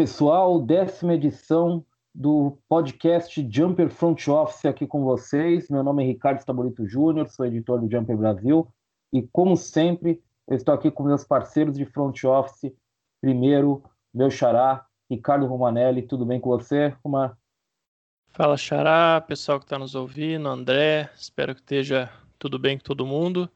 [0.00, 0.58] Pessoal.
[0.62, 5.68] Décima edição do podcast Jumper Front Office aqui com vocês.
[5.68, 8.66] Meu nome é Ricardo Stabolito Júnior, sou editor do Jumper Brasil
[9.12, 10.18] e, como sempre,
[10.48, 12.72] eu estou aqui com meus parceiros de front office.
[13.20, 13.82] Primeiro,
[14.14, 16.00] meu xará, Ricardo Romanelli.
[16.00, 17.36] Tudo bem com você, Romar?
[18.28, 21.10] Fala, xará, pessoal que está nos ouvindo, André.
[21.14, 23.50] Espero que esteja tudo bem com todo mundo.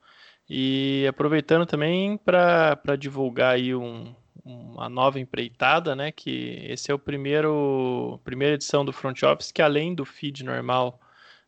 [0.46, 4.14] E aproveitando também para divulgar aí um,
[4.44, 6.12] uma nova empreitada, né?
[6.12, 11.00] Que esse é o primeiro primeira edição do Front Office que além do feed normal,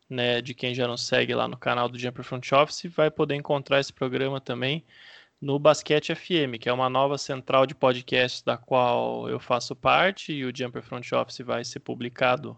[0.09, 3.35] né, de quem já nos segue lá no canal do Jumper Front Office, vai poder
[3.35, 4.85] encontrar esse programa também
[5.41, 10.33] no Basquete FM, que é uma nova central de podcasts da qual eu faço parte
[10.33, 12.57] e o Jumper Front Office vai ser publicado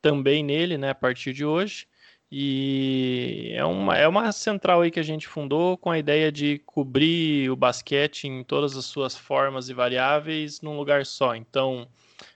[0.00, 1.86] também nele, né, a partir de hoje.
[2.30, 6.58] E é uma, é uma central aí que a gente fundou com a ideia de
[6.66, 11.34] cobrir o basquete em todas as suas formas e variáveis num lugar só.
[11.34, 11.88] Então,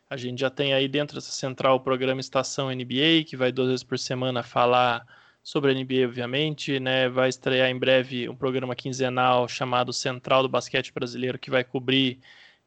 [0.09, 3.69] a gente já tem aí dentro dessa central o programa Estação NBA, que vai duas
[3.69, 5.07] vezes por semana falar
[5.43, 7.09] sobre a NBA, obviamente, né?
[7.09, 12.21] Vai estrear em breve um programa quinzenal chamado Central do Basquete Brasileiro, que vai cobrir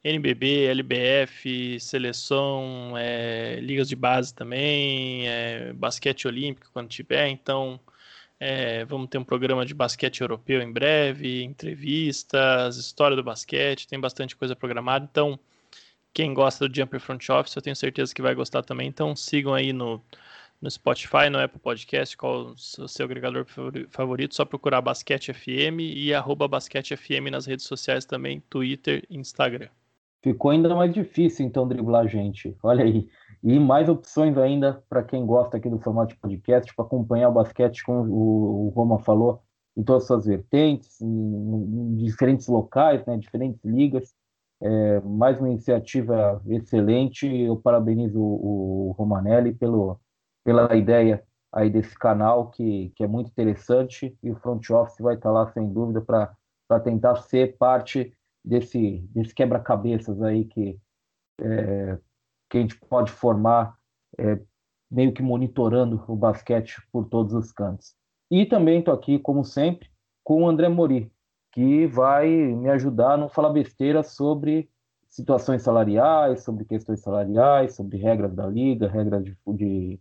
[0.06, 7.28] NBB, LBF, seleção, é, ligas de base também, é, basquete olímpico quando tiver.
[7.30, 7.80] Então,
[8.40, 14.00] é, vamos ter um programa de basquete europeu em breve, entrevistas, história do basquete, tem
[14.00, 15.08] bastante coisa programada.
[15.10, 15.40] Então,
[16.14, 18.88] quem gosta do Jumper Front Office, eu tenho certeza que vai gostar também.
[18.88, 20.00] Então, sigam aí no,
[20.62, 23.46] no Spotify, no Apple Podcast, qual o seu agregador
[23.90, 29.18] favorito, só procurar Basquete FM e arroba Basquete FM nas redes sociais também, Twitter e
[29.18, 29.70] Instagram.
[30.26, 32.58] Ficou ainda mais difícil, então, driblar a gente.
[32.64, 33.08] Olha aí.
[33.44, 37.32] E mais opções ainda para quem gosta aqui do formato de podcast, para acompanhar o
[37.32, 39.44] basquete, como o, Roma falou,
[39.78, 44.16] em todas as suas vertentes, em, em diferentes locais, né, diferentes ligas.
[44.60, 47.28] É, mais uma iniciativa excelente.
[47.28, 50.00] Eu parabenizo o, o Romanelli pelo,
[50.44, 54.18] pela ideia aí desse canal, que, que é muito interessante.
[54.24, 58.12] E o Front Office vai estar lá, sem dúvida, para tentar ser parte
[58.46, 60.80] desse, desse quebra-cabeças aí que,
[61.42, 61.98] é,
[62.50, 63.76] que a gente pode formar
[64.18, 64.40] é,
[64.90, 67.96] meio que monitorando o basquete por todos os cantos.
[68.30, 69.90] E também estou aqui, como sempre,
[70.24, 71.12] com o André Mori,
[71.52, 74.70] que vai me ajudar a não falar besteira sobre
[75.10, 80.00] situações salariais, sobre questões salariais, sobre regras da liga, regras de, de,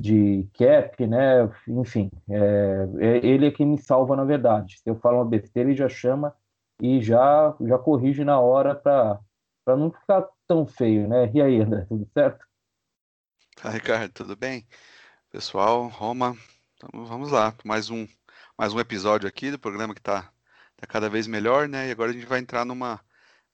[0.00, 1.50] de cap, né?
[1.66, 4.78] Enfim, é, é, ele é quem me salva na verdade.
[4.78, 6.34] Se eu falo uma besteira, ele já chama
[6.80, 9.20] e já, já corrige na hora para
[9.66, 11.30] não ficar tão feio, né?
[11.34, 12.44] E aí, André, tudo certo?
[13.62, 14.66] Ah, Ricardo, tudo bem?
[15.30, 16.36] Pessoal, Roma,
[16.74, 18.06] então, vamos lá, mais um,
[18.56, 20.32] mais um episódio aqui do programa que está
[20.76, 21.88] tá cada vez melhor, né?
[21.88, 23.00] E agora a gente vai entrar numa,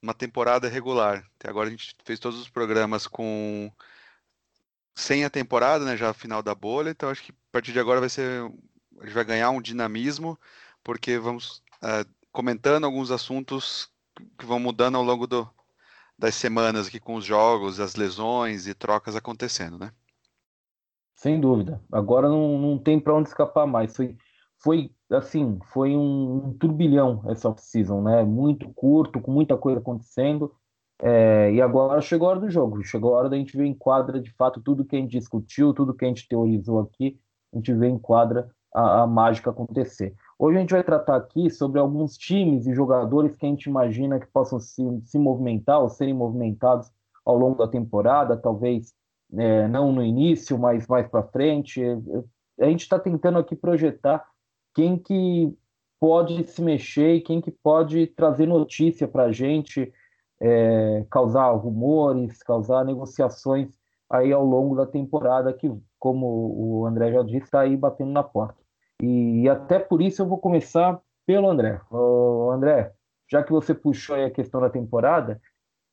[0.03, 1.25] numa temporada regular.
[1.37, 3.73] Até agora a gente fez todos os programas com
[4.95, 5.97] sem a temporada, né?
[5.97, 8.43] Já final da bolha, então acho que a partir de agora vai ser.
[9.01, 10.39] A gente vai ganhar um dinamismo,
[10.83, 13.89] porque vamos uh, comentando alguns assuntos
[14.37, 15.49] que vão mudando ao longo do,
[16.19, 19.93] das semanas aqui com os jogos, as lesões e trocas acontecendo, né?
[21.15, 21.81] Sem dúvida.
[21.93, 23.95] Agora não, não tem para onde escapar mais.
[23.95, 24.17] Foi,
[24.59, 28.25] foi assim, foi um, um turbilhão essa off-season, né?
[28.25, 30.53] Muito curto, com muita coisa acontecendo.
[31.01, 32.83] É, e agora chegou a hora do jogo.
[32.83, 35.73] Chegou a hora da gente ver em quadra, de fato, tudo que a gente discutiu,
[35.73, 37.17] tudo que a gente teorizou aqui,
[37.53, 40.17] a gente vê em quadra a, a mágica acontecer.
[40.39, 44.19] Hoje a gente vai tratar aqui sobre alguns times e jogadores que a gente imagina
[44.19, 46.91] que possam se, se movimentar ou serem movimentados
[47.25, 48.93] ao longo da temporada, talvez
[49.33, 51.83] é, não no início, mas mais para frente.
[52.61, 54.25] A gente está tentando aqui projetar
[54.75, 55.53] quem que
[56.01, 59.93] pode se mexer e quem que pode trazer notícia para a gente,
[60.41, 63.71] é, causar rumores, causar negociações
[64.11, 68.23] aí ao longo da temporada que, como o André já disse, está aí batendo na
[68.23, 68.64] porta.
[69.03, 71.81] E até por isso eu vou começar pelo André.
[71.91, 72.93] Ô, André,
[73.31, 75.41] já que você puxou aí a questão da temporada,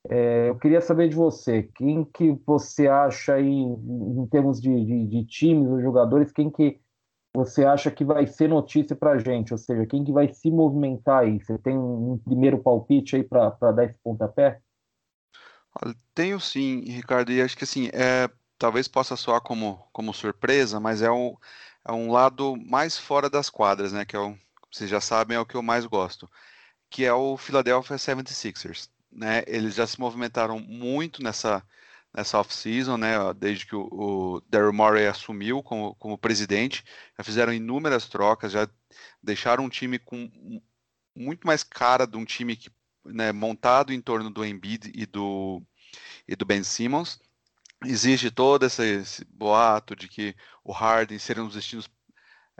[0.10, 5.08] é, eu queria saber de você, quem que você acha aí, em termos de, de,
[5.08, 6.80] de times jogadores, quem que
[7.34, 9.54] você acha que vai ser notícia para a gente?
[9.54, 11.40] Ou seja, quem que vai se movimentar aí?
[11.40, 14.60] Você tem um primeiro palpite aí para dar esse pontapé?
[16.14, 21.02] tenho sim, Ricardo, e acho que assim, é, talvez possa soar como, como surpresa, mas
[21.02, 21.36] é um,
[21.86, 24.06] é um lado mais fora das quadras, né?
[24.06, 24.38] Que é o,
[24.72, 26.30] vocês já sabem, é o que eu mais gosto,
[26.90, 28.90] que é o Philadelphia 76ers.
[29.12, 29.44] Né?
[29.48, 31.64] Eles já se movimentaram muito nessa,
[32.14, 33.16] nessa off-season, né?
[33.36, 36.84] Desde que o, o Daryl Morey assumiu como, como presidente,
[37.18, 38.68] já fizeram inúmeras trocas, já
[39.22, 40.30] deixaram um time com
[41.16, 42.72] muito mais cara de um time que,
[43.06, 45.62] né, montado em torno do Embiid e do
[46.28, 47.20] e do Ben Simmons.
[47.84, 51.90] Existe todo esse, esse boato de que o Harden seria um dos destinos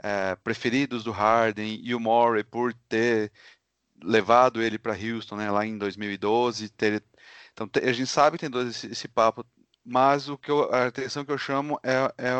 [0.02, 3.30] é, preferidos do Harden e o Murray por ter
[4.02, 6.68] levado ele para Houston né, lá em 2012.
[6.70, 7.04] Ter,
[7.52, 9.46] então a gente sabe que tem todo esse, esse papo,
[9.84, 12.32] mas o que eu, a atenção que eu chamo é, é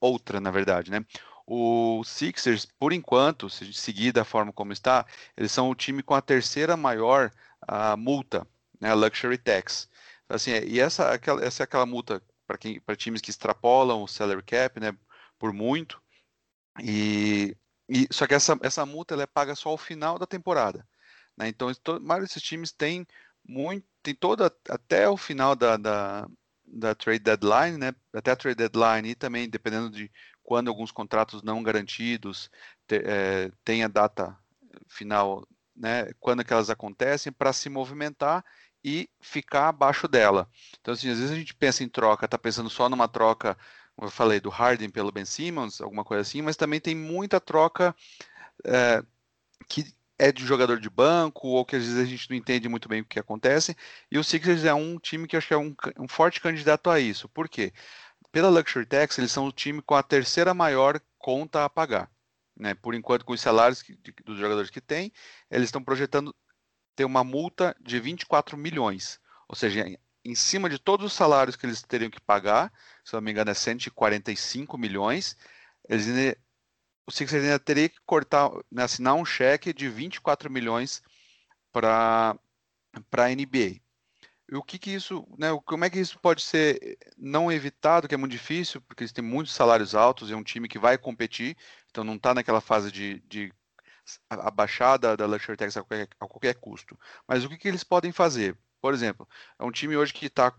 [0.00, 1.04] outra, na verdade, né?
[1.46, 5.04] O Sixers, por enquanto, se seguir da forma como está,
[5.36, 7.32] eles são o time com a terceira maior
[7.66, 8.46] a multa,
[8.80, 9.88] né, luxury tax.
[10.28, 12.22] Assim, e essa, aquela, essa é aquela multa
[12.84, 14.96] para times que extrapolam o salary cap, né,
[15.38, 16.02] por muito.
[16.82, 17.56] E,
[17.88, 20.86] e só que essa, essa multa ela é paga só ao final da temporada.
[21.36, 21.48] Né?
[21.48, 21.70] Então,
[22.02, 23.06] vários desses times têm
[23.46, 26.28] muito, tem toda até o final da, da,
[26.66, 27.94] da trade deadline, né?
[28.12, 30.10] Até a trade deadline e também dependendo de
[30.42, 32.50] quando alguns contratos não garantidos
[32.86, 34.36] te, é, tem a data
[34.88, 36.12] final, né?
[36.20, 38.44] Quando que elas acontecem para se movimentar
[38.84, 40.48] e ficar abaixo dela.
[40.80, 43.56] Então, assim, às vezes a gente pensa em troca, está pensando só numa troca,
[43.94, 47.40] como eu falei, do Harden pelo Ben Simmons, alguma coisa assim, mas também tem muita
[47.40, 47.94] troca
[48.64, 49.02] é,
[49.68, 49.84] que
[50.18, 53.00] é de jogador de banco, ou que às vezes a gente não entende muito bem
[53.00, 53.74] o que acontece.
[54.10, 56.90] E o Sixers é um time que eu acho que é um, um forte candidato
[56.90, 57.26] a isso.
[57.28, 57.72] Por quê?
[58.30, 62.10] Pela Luxury Tax, eles são o time com a terceira maior conta a pagar.
[62.54, 62.74] Né?
[62.74, 65.10] Por enquanto, com os salários que, de, dos jogadores que têm,
[65.50, 66.34] eles estão projetando
[66.94, 69.20] ter uma multa de 24 milhões.
[69.48, 69.84] Ou seja,
[70.24, 72.72] em, cima de todos os salários que eles teriam que pagar,
[73.04, 75.36] se não me engano é 145 milhões,
[75.88, 76.06] eles
[77.10, 81.02] o Sixers ainda teria que cortar, né, assinar um cheque de 24 milhões
[81.72, 82.38] para
[83.12, 83.80] a NBA.
[84.48, 88.14] E o que, que isso, né, como é que isso pode ser não evitado, que
[88.14, 91.56] é muito difícil, porque eles têm muitos salários altos, é um time que vai competir,
[91.88, 93.52] então não está naquela fase de, de
[94.28, 96.98] abaixar da, da Luxury Tax a qualquer, a qualquer custo.
[97.26, 98.56] Mas o que, que eles podem fazer?
[98.80, 99.28] Por exemplo,
[99.58, 100.54] é um time hoje que está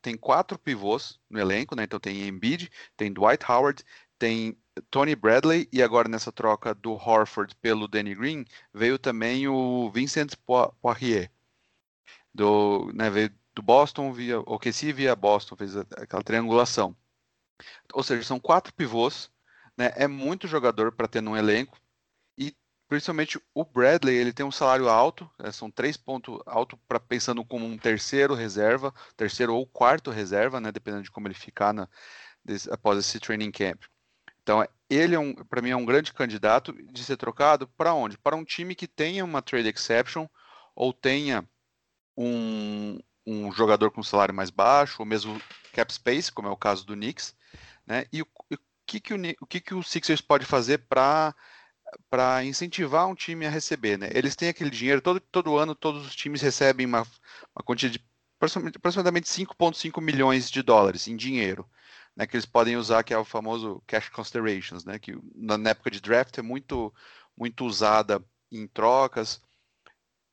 [0.00, 1.82] tem quatro pivôs no elenco, né?
[1.84, 3.84] Então tem Embiid, tem Dwight Howard,
[4.18, 4.56] tem
[4.90, 10.34] Tony Bradley e agora nessa troca do Horford pelo Danny Green veio também o Vincent
[10.80, 11.30] Poirier
[12.32, 16.96] do, né, veio do Boston via OKC via Boston fez aquela triangulação.
[17.94, 19.30] Ou seja, são quatro pivôs,
[19.76, 19.92] né?
[19.96, 21.78] É muito jogador para ter num elenco
[22.88, 27.44] principalmente o Bradley, ele tem um salário alto, né, são três pontos alto para pensando
[27.44, 31.88] como um terceiro reserva, terceiro ou quarto reserva, né, dependendo de como ele ficar na,
[32.44, 33.82] desse, após esse training camp.
[34.42, 38.16] Então, ele é um, para mim é um grande candidato de ser trocado para onde?
[38.16, 40.28] Para um time que tenha uma trade exception
[40.74, 41.44] ou tenha
[42.16, 45.40] um, um jogador com salário mais baixo, ou mesmo
[45.72, 47.34] cap space, como é o caso do Knicks,
[47.84, 48.06] né?
[48.12, 48.56] E o, o
[48.86, 51.34] que que o, o que que o Sixers pode fazer para
[52.10, 54.08] para incentivar um time a receber, né?
[54.12, 57.02] Eles têm aquele dinheiro, todo, todo ano todos os times recebem uma,
[57.54, 58.04] uma quantia de
[58.38, 61.68] aproximadamente 5,5 milhões de dólares em dinheiro,
[62.14, 62.26] né?
[62.26, 64.98] Que eles podem usar, que é o famoso cash considerations, né?
[64.98, 66.92] Que na, época de draft é muito,
[67.36, 69.40] muito usada em trocas.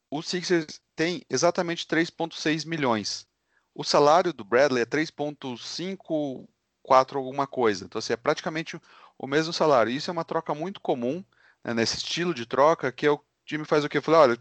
[0.09, 3.27] O Sixers tem exatamente 3,6 milhões.
[3.73, 6.47] O salário do Bradley é 3,5,
[6.83, 7.85] 4 alguma coisa.
[7.85, 8.79] Então, assim, é praticamente
[9.17, 9.91] o mesmo salário.
[9.91, 11.23] Isso é uma troca muito comum
[11.63, 14.01] né, nesse estilo de troca, que é o time faz o quê?
[14.01, 14.37] Fala, olha,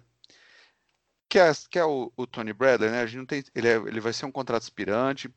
[1.29, 3.03] quer, quer o, o Tony Bradley, né?
[3.03, 5.33] A gente não tem, ele, é, ele vai ser um contrato aspirante,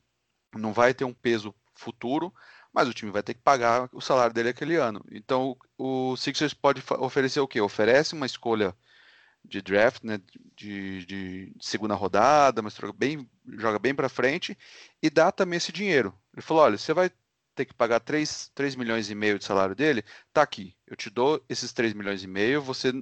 [0.54, 2.32] não vai ter um peso futuro,
[2.72, 5.04] mas o time vai ter que pagar o salário dele aquele ano.
[5.10, 7.60] Então o Sixers pode oferecer o quê?
[7.60, 8.74] Oferece uma escolha
[9.44, 10.20] de draft, né,
[10.56, 14.58] de, de segunda rodada, mas bem, joga bem para frente
[15.02, 16.14] e dá também esse dinheiro.
[16.34, 17.10] Ele falou: olha, você vai
[17.56, 20.76] ter que pagar 3, 3 milhões e meio de salário dele, tá aqui.
[20.86, 22.92] Eu te dou esses 3 milhões e meio, você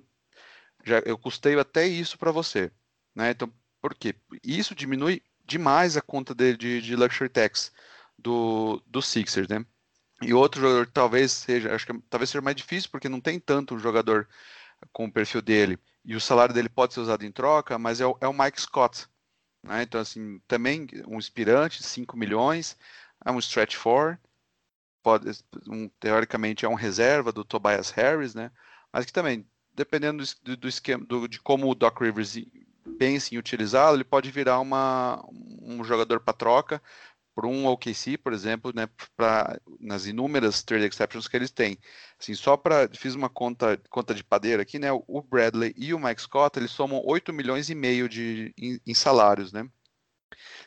[0.85, 2.71] já eu custeio até isso para você,
[3.15, 3.31] né?
[3.31, 4.15] Então, por quê?
[4.43, 7.73] Isso diminui demais a conta dele de, de luxury tax
[8.19, 9.65] do, do Sixers, né?
[10.23, 13.75] E outro jogador talvez seja, acho que talvez seja mais difícil porque não tem tanto
[13.75, 14.29] um jogador
[14.93, 18.07] com o perfil dele e o salário dele pode ser usado em troca, mas é
[18.07, 19.07] o, é o Mike Scott,
[19.63, 19.83] né?
[19.83, 22.77] Então assim, também um inspirante, 5 milhões,
[23.25, 24.19] é um stretch four,
[25.05, 25.31] pode,
[25.69, 28.51] um, teoricamente é um reserva do Tobias Harris, né?
[28.91, 32.39] Mas que também, dependendo do, do esquema, do, de como o Doc Rivers
[32.99, 35.23] pensa em utilizá-lo, ele pode virar uma,
[35.61, 36.83] um jogador para troca
[37.35, 41.77] por um OKC, por exemplo, né, pra, nas inúmeras trade exceptions que eles têm.
[42.19, 44.91] Assim, só para fiz uma conta conta de padeira aqui, né?
[44.93, 48.95] O Bradley e o Mike Scott, eles somam 8 milhões e meio de em, em
[48.95, 49.69] salários, né?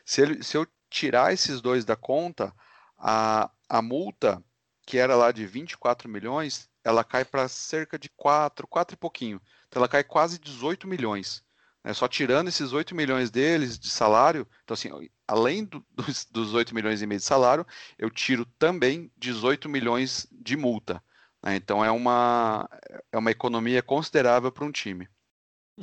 [0.04, 2.52] Se, ele, se eu tirar esses dois da conta,
[2.98, 4.42] a, a multa,
[4.86, 9.40] que era lá de 24 milhões, ela cai para cerca de 4, 4 e pouquinho.
[9.68, 11.44] Então ela cai quase 18 milhões.
[11.84, 11.92] Né?
[11.92, 14.90] Só tirando esses 8 milhões deles de salário, então assim,
[15.26, 17.66] além do, dos, dos 8 milhões e meio de salário,
[17.98, 21.02] eu tiro também 18 milhões de multa.
[21.42, 21.56] Né?
[21.56, 22.68] Então é uma,
[23.12, 25.08] é uma economia considerável para um time.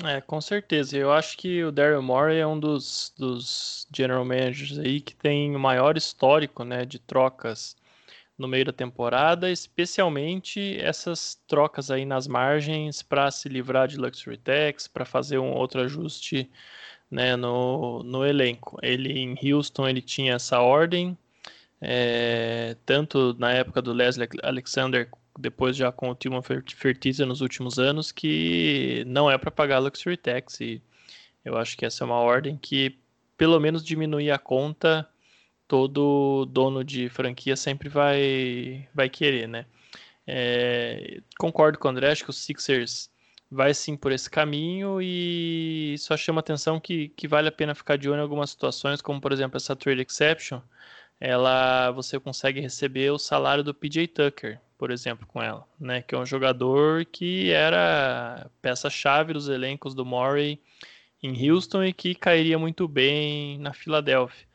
[0.03, 0.97] É, com certeza.
[0.97, 5.55] Eu acho que o Daryl Morey é um dos, dos general managers aí que tem
[5.55, 7.77] o maior histórico né, de trocas
[8.37, 14.37] no meio da temporada, especialmente essas trocas aí nas margens para se livrar de luxury
[14.37, 16.49] tax, para fazer um outro ajuste
[17.09, 18.77] né, no, no elenco.
[18.81, 21.17] Ele em Houston ele tinha essa ordem,
[21.87, 27.77] é, tanto na época do Leslie Alexander, depois já com o Tillman Fertitta nos últimos
[27.77, 30.59] anos, que não é para pagar luxury tax.
[30.61, 30.81] E
[31.43, 32.97] eu acho que essa é uma ordem que
[33.37, 35.07] pelo menos diminui a conta
[35.67, 39.65] todo dono de franquia sempre vai, vai querer, né?
[40.25, 43.11] É, concordo com o André, acho que o Sixers
[43.51, 47.95] vai sim por esse caminho e só chama atenção que, que vale a pena ficar
[47.95, 50.61] de olho em algumas situações, como por exemplo essa trade exception,
[51.19, 56.01] ela você consegue receber o salário do PJ Tucker, por exemplo, com ela, né?
[56.01, 60.59] Que é um jogador que era peça-chave dos elencos do Murray
[61.23, 64.45] em Houston e que cairia muito bem na Filadélfia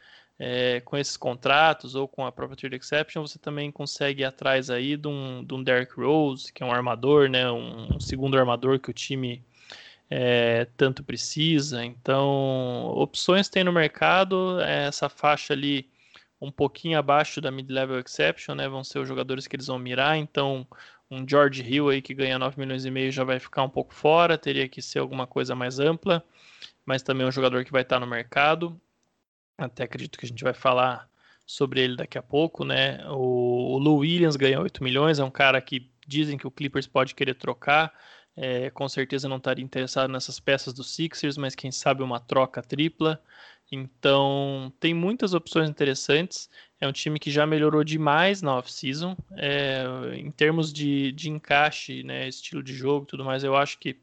[0.40, 4.70] é, com esses contratos ou com a própria Trade Exception, você também consegue ir atrás
[4.70, 8.38] aí de um, de um Derrick Rose, que é um armador, né, um, um segundo
[8.38, 9.44] armador que o time
[10.08, 11.84] é, tanto precisa.
[11.84, 15.86] Então, opções tem no mercado, é, essa faixa ali
[16.40, 20.16] um pouquinho abaixo da mid-level exception, né, vão ser os jogadores que eles vão mirar,
[20.16, 20.66] então
[21.10, 23.92] um George Hill aí que ganha 9 milhões e meio já vai ficar um pouco
[23.92, 26.24] fora, teria que ser alguma coisa mais ampla,
[26.86, 28.80] mas também é um jogador que vai estar no mercado.
[29.58, 31.08] Até acredito que a gente vai falar
[31.44, 33.04] sobre ele daqui a pouco, né?
[33.08, 36.86] O, o Lou Williams ganha 8 milhões, é um cara que dizem que o Clippers
[36.86, 37.92] pode querer trocar.
[38.36, 42.62] É, com certeza não estaria interessado nessas peças do Sixers, mas quem sabe uma troca
[42.62, 43.20] tripla.
[43.70, 46.50] Então tem muitas opções interessantes.
[46.80, 49.16] É um time que já melhorou demais na off-season.
[49.36, 49.84] É,
[50.16, 53.96] em termos de, de encaixe, né, estilo de jogo tudo mais, eu acho que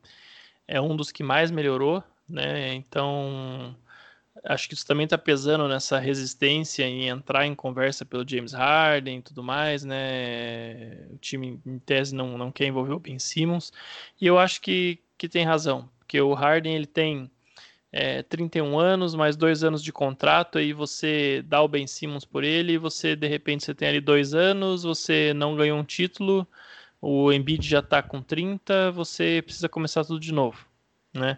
[0.67, 2.03] é um dos que mais melhorou.
[2.29, 2.75] Né?
[2.75, 3.75] Então
[4.43, 9.19] acho que isso também está pesando nessa resistência em entrar em conversa pelo James Harden
[9.19, 11.07] e tudo mais, né?
[11.11, 13.71] O time, em tese, não, não quer envolver o Ben Simmons.
[14.19, 17.29] E eu acho que, que tem razão, porque o Harden ele tem
[17.91, 22.43] é, 31 anos, mais dois anos de contrato, aí você dá o Ben Simmons por
[22.43, 26.47] ele, você, de repente, você tem ali dois anos, você não ganhou um título,
[27.01, 30.65] o Embiid já está com 30, você precisa começar tudo de novo,
[31.13, 31.37] né?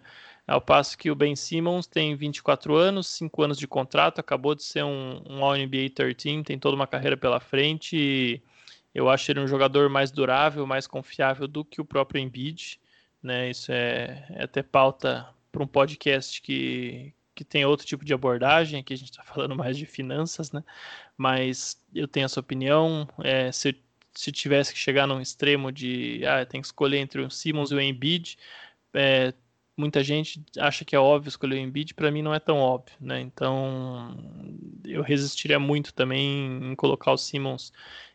[0.49, 4.63] Ao passo que o Ben Simmons tem 24 anos, 5 anos de contrato, acabou de
[4.63, 7.95] ser um, um All-NBA 13, tem toda uma carreira pela frente.
[7.95, 8.41] E
[8.93, 12.79] eu acho ele um jogador mais durável, mais confiável do que o próprio Embiid.
[13.21, 13.51] Né?
[13.51, 18.79] Isso é, é até pauta para um podcast que, que tem outro tipo de abordagem,
[18.79, 20.63] aqui a gente está falando mais de finanças, né?
[21.19, 23.05] mas eu tenho essa opinião.
[23.21, 23.75] É, se,
[24.13, 27.75] se tivesse que chegar num extremo de ah, tem que escolher entre o Simmons e
[27.75, 28.37] o Embiid,
[28.93, 29.33] é,
[29.75, 32.95] muita gente acha que é óbvio escolher o Embiid, para mim não é tão óbvio,
[33.01, 33.19] né?
[33.19, 34.15] Então
[34.85, 37.73] eu resistiria muito também em colocar o Simmons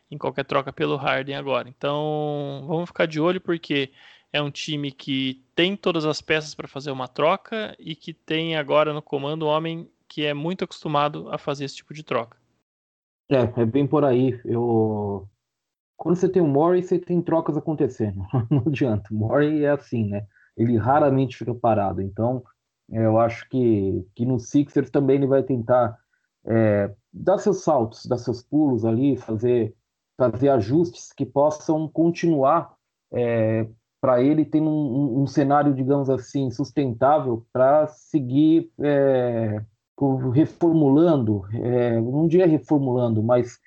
[0.09, 1.69] em qualquer troca pelo Harden agora.
[1.69, 3.91] Então vamos ficar de olho porque
[4.35, 8.55] é um time que tem todas as peças para fazer uma troca e que tem
[8.55, 12.37] agora no comando um homem que é muito acostumado a fazer esse tipo de troca.
[13.29, 14.39] É, é bem por aí.
[14.43, 15.27] Eu
[15.97, 18.21] quando você tem o Murray, você tem trocas acontecendo.
[18.51, 19.13] Não adianta.
[19.13, 20.27] O Murray é assim, né?
[20.57, 22.01] ele raramente fica parado.
[22.01, 22.43] Então,
[22.91, 25.97] é, eu acho que, que no Sixers também ele vai tentar
[26.45, 29.75] é, dar seus saltos, dar seus pulos ali, fazer,
[30.17, 32.75] fazer ajustes que possam continuar
[33.11, 33.67] é,
[34.05, 39.63] para ele ter um, um, cenário, digamos assim, sustentável para seguir é,
[40.31, 43.59] reformulando, é, não diria reformulando, mas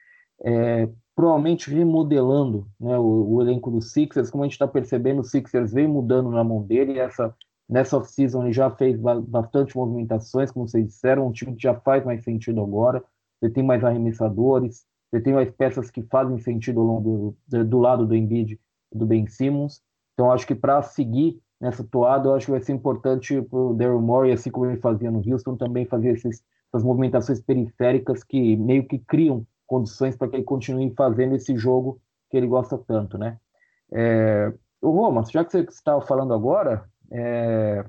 [0.45, 4.31] é, provavelmente remodelando né, o, o, elenco do Sixers.
[4.31, 6.93] Como a gente está percebendo, o Sixers vem mudando na mão dele.
[6.93, 7.35] E essa,
[7.69, 11.27] nessa off-season ele já fez bastante movimentações, como vocês disseram.
[11.27, 13.03] Um time que já faz mais sentido agora.
[13.41, 17.79] Você tem mais arremessadores, você tem mais peças que fazem sentido ao longo do, do
[17.81, 18.57] lado do Embiid
[18.95, 19.83] do Ben Simmons.
[20.19, 23.73] Então, acho que para seguir nessa toada, eu acho que vai ser importante para o
[23.73, 28.57] Daryl Morey, assim como ele fazia no Houston, também fazer esses, essas movimentações periféricas que
[28.57, 33.17] meio que criam condições para que ele continue fazendo esse jogo que ele gosta tanto,
[33.17, 33.39] né?
[33.93, 37.85] É, o Roma, já que você estava falando agora, é,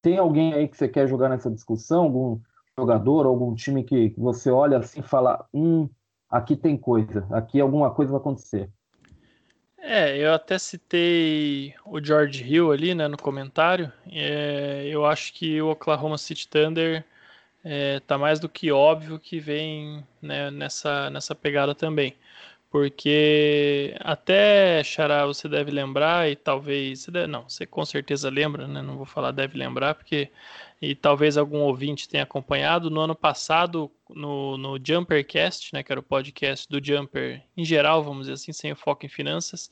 [0.00, 2.04] tem alguém aí que você quer jogar nessa discussão?
[2.04, 2.40] Algum
[2.78, 5.90] jogador, algum time que, você olha assim e fala, hum,
[6.30, 8.72] aqui tem coisa, aqui alguma coisa vai acontecer?
[9.86, 13.92] É, eu até citei o George Hill ali, né, no comentário.
[14.10, 17.04] É, eu acho que o Oklahoma City Thunder
[17.64, 22.16] é, tá mais do que óbvio que vem né, nessa, nessa pegada também.
[22.70, 27.00] Porque até, Xará, você deve lembrar, e talvez.
[27.02, 28.82] Você deve, não, você com certeza lembra, né?
[28.82, 30.30] Não vou falar deve lembrar, porque.
[30.80, 32.90] E talvez algum ouvinte tenha acompanhado.
[32.90, 38.02] No ano passado, no, no Jumpercast, né, que era o podcast do Jumper em geral,
[38.02, 39.70] vamos dizer assim, sem o foco em finanças,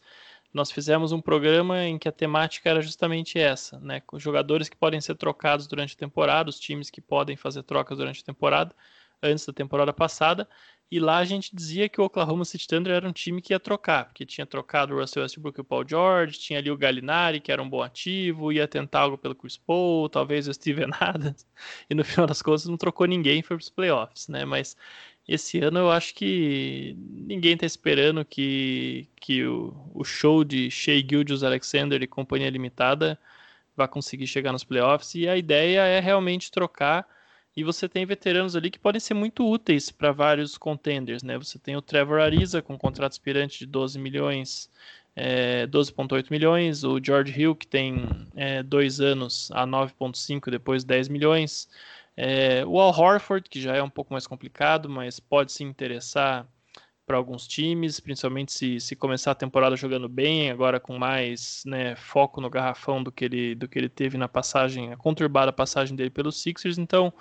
[0.52, 4.00] nós fizemos um programa em que a temática era justamente essa, né?
[4.00, 7.96] Com jogadores que podem ser trocados durante a temporada, os times que podem fazer trocas
[7.96, 8.74] durante a temporada,
[9.22, 10.46] antes da temporada passada.
[10.92, 13.58] E lá a gente dizia que o Oklahoma City Thunder era um time que ia
[13.58, 17.40] trocar, porque tinha trocado o Russell Westbrook e o Paul George, tinha ali o Gallinari,
[17.40, 21.46] que era um bom ativo, ia tentar algo pelo Chris Paul, talvez o Steven Adams,
[21.88, 24.44] e no final das contas não trocou ninguém, foi para os playoffs, né?
[24.44, 24.76] Mas
[25.26, 30.98] esse ano eu acho que ninguém está esperando que, que o, o show de Shea
[31.00, 33.18] Gildius Alexander e Companhia Limitada
[33.74, 37.06] vá conseguir chegar nos playoffs, e a ideia é realmente trocar
[37.56, 41.36] e você tem veteranos ali que podem ser muito úteis para vários contenders, né?
[41.38, 44.70] Você tem o Trevor Ariza com um contrato aspirante de 12 milhões,
[45.14, 46.84] é, 12,8 milhões.
[46.84, 51.68] O George Hill, que tem é, dois anos a 9,5, depois 10 milhões.
[52.16, 56.46] É, o Al Horford, que já é um pouco mais complicado, mas pode se interessar
[57.12, 61.94] para alguns times, principalmente se, se começar a temporada jogando bem, agora com mais né,
[61.94, 65.94] foco no garrafão do que, ele, do que ele teve na passagem, a conturbada passagem
[65.94, 66.78] dele pelos Sixers.
[66.78, 67.12] Então,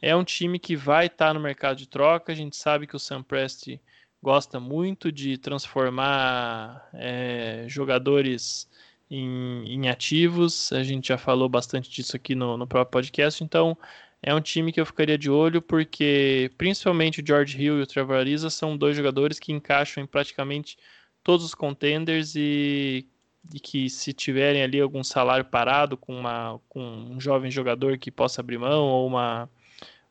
[0.00, 2.32] é um time que vai estar tá no mercado de troca.
[2.32, 3.78] A gente sabe que o Sam Presti
[4.22, 8.66] gosta muito de transformar é, jogadores
[9.10, 10.72] em, em, ativos.
[10.72, 13.44] A gente já falou bastante disso aqui no, no próprio podcast.
[13.44, 13.76] Então,
[14.22, 17.86] é um time que eu ficaria de olho porque principalmente o George Hill e o
[17.86, 20.76] Trevor Ariza são dois jogadores que encaixam em praticamente
[21.22, 23.06] todos os contenders e,
[23.52, 28.10] e que se tiverem ali algum salário parado com, uma, com um jovem jogador que
[28.10, 29.48] possa abrir mão ou uma,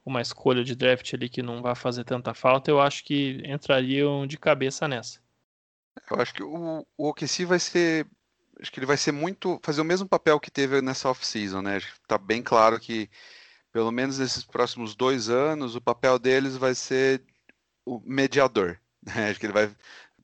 [0.06, 4.26] uma escolha de draft ali que não vai fazer tanta falta, eu acho que entrariam
[4.26, 5.20] de cabeça nessa.
[6.10, 8.08] Eu acho que o, o OKC vai ser
[8.60, 11.80] acho que ele vai ser muito fazer o mesmo papel que teve nessa off-season, né?
[12.08, 13.10] Tá bem claro que
[13.78, 17.24] pelo menos nesses próximos dois anos, o papel deles vai ser
[17.86, 18.80] o mediador.
[19.04, 19.14] Né?
[19.30, 19.72] Acho que ele vai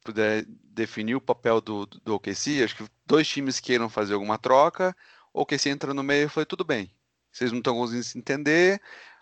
[0.04, 2.64] poder definir o papel do, do OKC.
[2.64, 4.98] Acho que dois times queiram fazer alguma troca,
[5.32, 6.92] o OKC entra no meio e foi tudo bem.
[7.32, 8.82] Vocês não estão conseguindo se entender.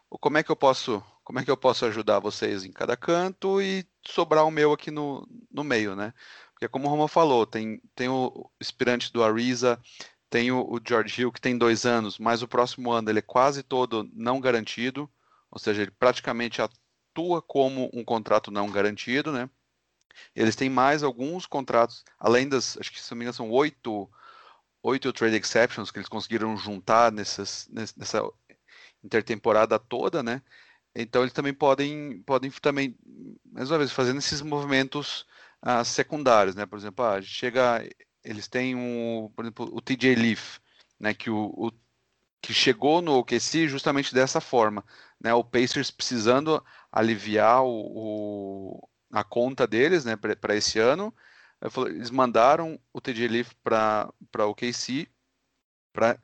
[0.10, 3.62] Como é que eu posso, como é que eu posso ajudar vocês em cada canto
[3.62, 6.14] e sobrar o meu aqui no, no meio, né?
[6.54, 9.78] Porque como o Roma falou, tem, tem o aspirante do Ariza,
[10.32, 13.22] tem o, o, George Hill, que tem dois anos, mas o próximo ano ele é
[13.22, 15.12] quase todo não garantido,
[15.52, 19.50] ou seja, ele praticamente atua como um contrato não garantido, né?
[20.34, 24.10] Eles têm mais alguns contratos, além das, acho que se não me engano, são oito,
[24.82, 28.24] oito trade exceptions que eles conseguiram juntar nessas, nessa
[29.04, 30.42] intertemporada toda, né?
[30.96, 32.98] Então eles também podem, podem também,
[33.52, 35.26] mais uma vez, fazendo esses movimentos
[35.66, 36.66] uh, secundários, né?
[36.66, 37.84] Por exemplo, ah, chega
[38.24, 40.60] eles têm um, por exemplo, o TJ Leaf,
[41.00, 41.72] né, que o, o
[42.42, 44.84] que chegou no OKC justamente dessa forma,
[45.20, 51.14] né, o Pacers precisando aliviar o, o a conta deles, né, para esse ano,
[51.88, 55.08] eles mandaram o TJ Leaf para para OKC
[55.94, 56.18] para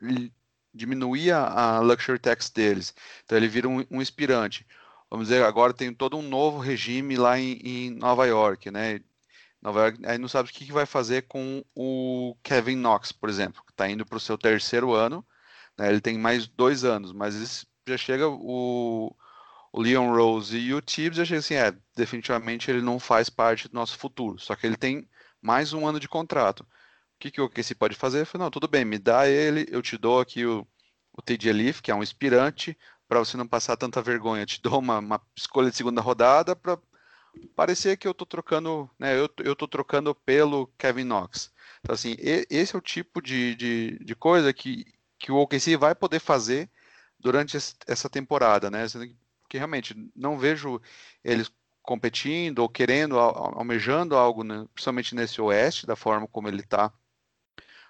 [0.74, 4.66] diminuir a, a, luxury tax deles, então ele vira um, um inspirante.
[5.10, 9.00] Vamos dizer, agora tem todo um novo regime lá em, em Nova York, né?
[9.68, 13.28] Nova York aí não sabe o que, que vai fazer com o Kevin Knox, por
[13.28, 15.24] exemplo, que está indo para o seu terceiro ano.
[15.76, 19.14] Né, ele tem mais dois anos, mas já chega o,
[19.72, 23.68] o Leon Rose e o Tibbs, já chega assim, é, definitivamente ele não faz parte
[23.68, 24.38] do nosso futuro.
[24.38, 25.08] Só que ele tem
[25.40, 26.60] mais um ano de contrato.
[26.62, 26.66] O
[27.20, 28.24] que, que o se pode fazer?
[28.24, 30.66] Falei, não, tudo bem, me dá ele, eu te dou aqui o,
[31.12, 32.76] o TJ Leaf, que é um inspirante,
[33.08, 34.42] para você não passar tanta vergonha.
[34.42, 36.78] Eu te dou uma, uma escolha de segunda rodada para
[37.46, 39.18] parecer que eu tô trocando, né?
[39.18, 41.52] Eu, eu tô trocando pelo Kevin Knox.
[41.80, 44.86] Então, assim, esse é o tipo de, de, de, coisa que,
[45.18, 46.70] que o OKC vai poder fazer
[47.18, 48.86] durante essa temporada, né?
[49.42, 50.80] Porque realmente não vejo
[51.24, 51.50] eles
[51.82, 54.66] competindo ou querendo, almejando algo, né?
[54.74, 56.92] principalmente nesse oeste, da forma como ele tá,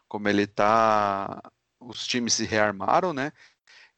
[0.07, 1.43] como ele tá,
[1.81, 3.33] os times se rearmaram, né?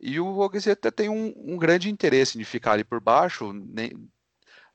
[0.01, 3.93] E o OKC até tem um, um grande interesse de ficar ali por baixo, nem,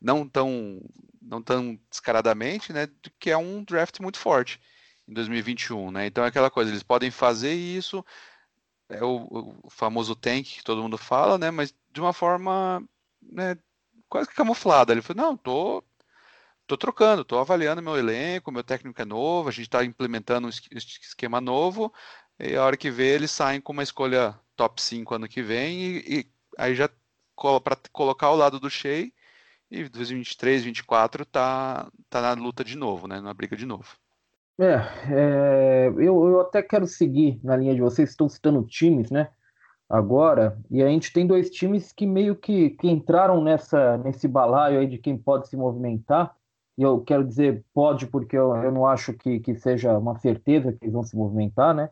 [0.01, 0.81] não tão,
[1.21, 2.87] não tão descaradamente, né,
[3.19, 4.59] que é um draft muito forte
[5.07, 6.07] em 2021, né?
[6.07, 8.03] Então é aquela coisa, eles podem fazer isso,
[8.89, 11.51] é o, o famoso tank que todo mundo fala, né?
[11.51, 12.83] Mas de uma forma,
[13.21, 13.57] né,
[14.09, 14.93] quase que camuflada.
[14.93, 15.83] Ele falou, não, tô
[16.67, 20.49] tô trocando, tô avaliando meu elenco, meu técnico é novo, a gente está implementando um
[20.49, 21.93] esquema novo,
[22.39, 25.79] e a hora que vê, eles saem com uma escolha top 5 ano que vem,
[25.79, 26.89] e, e aí já
[27.63, 29.11] para colocar ao lado do Shea,
[29.69, 33.19] e 2023, 2024 tá, tá na luta de novo, né?
[33.19, 33.95] Na briga de novo.
[34.59, 34.75] É,
[35.11, 39.29] é eu, eu até quero seguir na linha de vocês, estão citando times, né?
[39.89, 44.79] Agora, e a gente tem dois times que meio que, que entraram nessa, nesse balaio
[44.79, 46.35] aí de quem pode se movimentar,
[46.77, 50.73] e eu quero dizer pode porque eu, eu não acho que, que seja uma certeza
[50.73, 51.89] que eles vão se movimentar, né?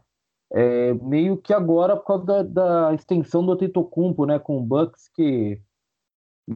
[0.52, 5.10] É, meio que agora por causa da, da extensão do Tetocumpo, né, com o Bucks,
[5.10, 5.60] que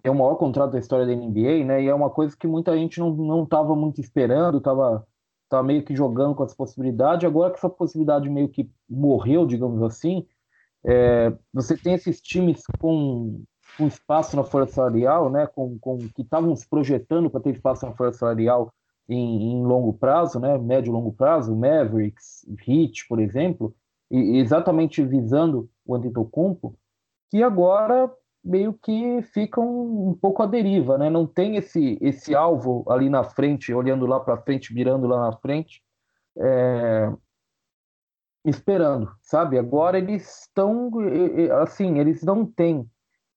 [0.04, 2.78] é o maior contrato da história da NBA, né, e é uma coisa que muita
[2.78, 5.06] gente não, não muito esperando, estava
[5.50, 9.82] tava meio que jogando com essa possibilidade, agora que essa possibilidade meio que morreu, digamos
[9.82, 10.28] assim,
[10.86, 13.44] é, você tem esses times com,
[13.78, 17.86] com espaço na força salarial, né, com, com que estavam se projetando para ter espaço
[17.86, 18.74] na força salarial
[19.08, 23.74] em, em, longo prazo, né, médio e longo prazo, Mavericks, Heat, por exemplo,
[24.12, 26.78] e exatamente visando o Antetokounmpo,
[27.30, 28.12] que agora
[28.48, 31.10] meio que ficam um pouco à deriva, né?
[31.10, 35.38] Não tem esse esse alvo ali na frente, olhando lá para frente, mirando lá na
[35.38, 35.84] frente,
[36.38, 37.12] é...
[38.46, 39.58] esperando, sabe?
[39.58, 40.90] Agora eles estão
[41.62, 42.90] assim, eles não têm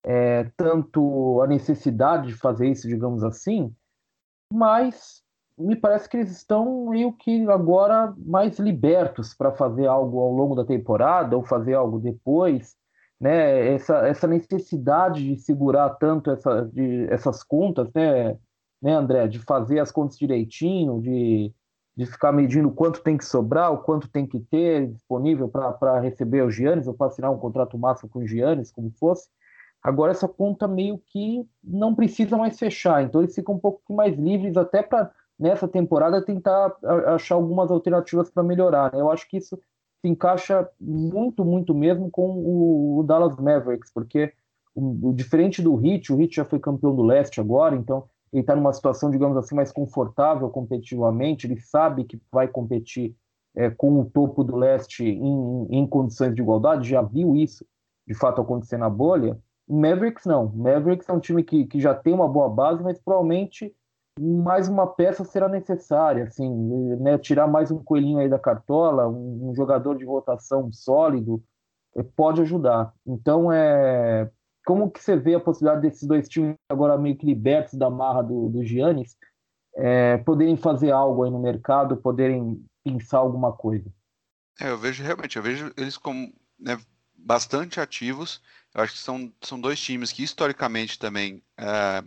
[0.03, 3.75] é, tanto a necessidade de fazer isso, digamos assim,
[4.51, 5.21] mas
[5.57, 10.55] me parece que eles estão meio que agora mais libertos para fazer algo ao longo
[10.55, 12.75] da temporada ou fazer algo depois,
[13.21, 13.75] né?
[13.75, 18.35] Essa, essa necessidade de segurar tanto essa, de, essas contas, né?
[18.81, 19.27] né, André?
[19.27, 21.53] De fazer as contas direitinho, de,
[21.95, 26.41] de ficar medindo quanto tem que sobrar, o quanto tem que ter disponível para receber
[26.41, 29.29] os Giannis ou para assinar um contrato máximo com os Giannis, como fosse.
[29.83, 34.15] Agora essa conta meio que não precisa mais fechar, então eles ficam um pouco mais
[34.17, 36.75] livres até para nessa temporada tentar
[37.07, 38.93] achar algumas alternativas para melhorar.
[38.93, 39.01] Né?
[39.01, 39.59] Eu acho que isso
[40.01, 44.33] se encaixa muito, muito mesmo com o, o Dallas Mavericks, porque
[44.73, 48.41] o, o, diferente do Heat, o Heat já foi campeão do leste agora, então ele
[48.41, 53.15] está numa situação, digamos assim, mais confortável competitivamente, ele sabe que vai competir
[53.55, 57.65] é, com o topo do leste em, em condições de igualdade, já viu isso
[58.07, 59.37] de fato acontecer na bolha.
[59.67, 60.51] Mavericks não.
[60.53, 63.73] Mavericks é um time que, que já tem uma boa base, mas provavelmente
[64.19, 66.49] mais uma peça será necessária, assim,
[66.99, 71.43] né, tirar mais um coelhinho aí da cartola, um, um jogador de rotação sólido,
[71.95, 72.93] é, pode ajudar.
[73.05, 74.29] Então, é,
[74.65, 78.21] como que você vê a possibilidade desses dois times agora meio que libertos da marra
[78.21, 79.15] do, do Giannis,
[79.75, 83.89] é, poderem fazer algo aí no mercado, poderem pensar alguma coisa?
[84.59, 86.77] É, eu vejo realmente, eu vejo eles como né,
[87.17, 88.41] bastante ativos.
[88.73, 92.03] Eu acho que são, são dois times que historicamente também é,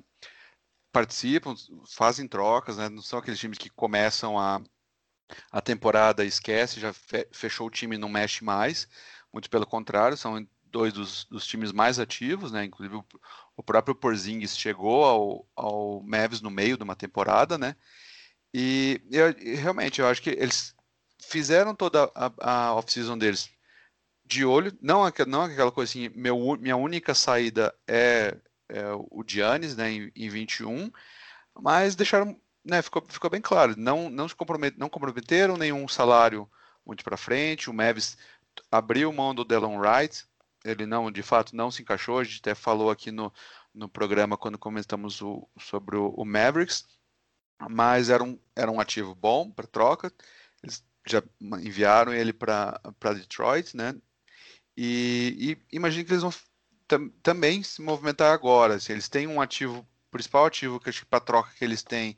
[0.95, 1.57] participam,
[1.89, 2.89] fazem trocas, né?
[2.89, 4.63] Não são aqueles times que começam a,
[5.51, 8.89] a temporada esquece, já fe, fechou o time e não mexe mais.
[9.33, 12.65] Muito pelo contrário, são dois dos, dos times mais ativos, né?
[12.65, 13.05] Inclusive o,
[13.57, 16.05] o próprio Porzingis chegou ao, ao
[16.43, 17.75] no meio de uma temporada, né?
[18.55, 20.77] E, e realmente eu acho que eles
[21.19, 23.51] fizeram toda a, a off-season deles
[24.25, 29.77] de olho, não, não aquela coisa assim, meu, minha única saída é é, o Giannis
[29.77, 30.91] né, em, em 21,
[31.61, 36.49] mas deixaram, né, ficou, ficou bem claro, não, não, se compromet, não comprometeram nenhum salário
[36.85, 38.17] muito para frente, o Mavis
[38.71, 40.25] abriu mão do Delon Wright,
[40.65, 43.33] ele não, de fato, não se encaixou, a gente até falou aqui no,
[43.75, 46.87] no programa quando comentamos o, sobre o, o Mavericks,
[47.71, 50.13] mas era um, era um ativo bom para troca,
[50.63, 52.81] eles já enviaram ele para
[53.15, 53.95] Detroit, né?
[54.77, 56.33] E, e imagino que eles vão
[56.87, 58.75] tam, também se movimentar agora.
[58.75, 62.17] Assim, eles têm um ativo, principal ativo que para troca que eles têm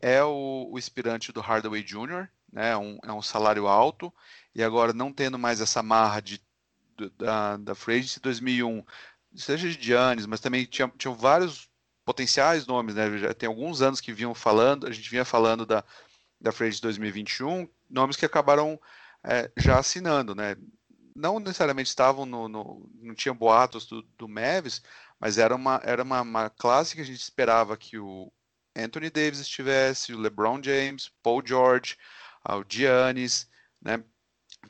[0.00, 2.76] é o, o inspirante do Hardaway Jr., né?
[2.76, 4.12] Um, é um salário alto,
[4.54, 6.40] e agora não tendo mais essa marra de,
[7.18, 8.84] da, da Free Agency 2001,
[9.34, 11.68] seja de Giannis, mas também tinha, tinham vários
[12.04, 13.18] potenciais nomes, né?
[13.18, 15.84] Já tem alguns anos que vinham falando, a gente vinha falando da,
[16.40, 18.80] da Free Agency 2021, nomes que acabaram
[19.24, 20.56] é, já assinando, né?
[21.14, 24.82] Não necessariamente estavam no, no não tinha boatos do, do Mavis,
[25.20, 28.32] mas era uma era uma, uma, classe que a gente esperava que o
[28.76, 31.96] Anthony Davis estivesse, o LeBron James, Paul George,
[32.44, 33.48] o Giannis,
[33.80, 34.02] né?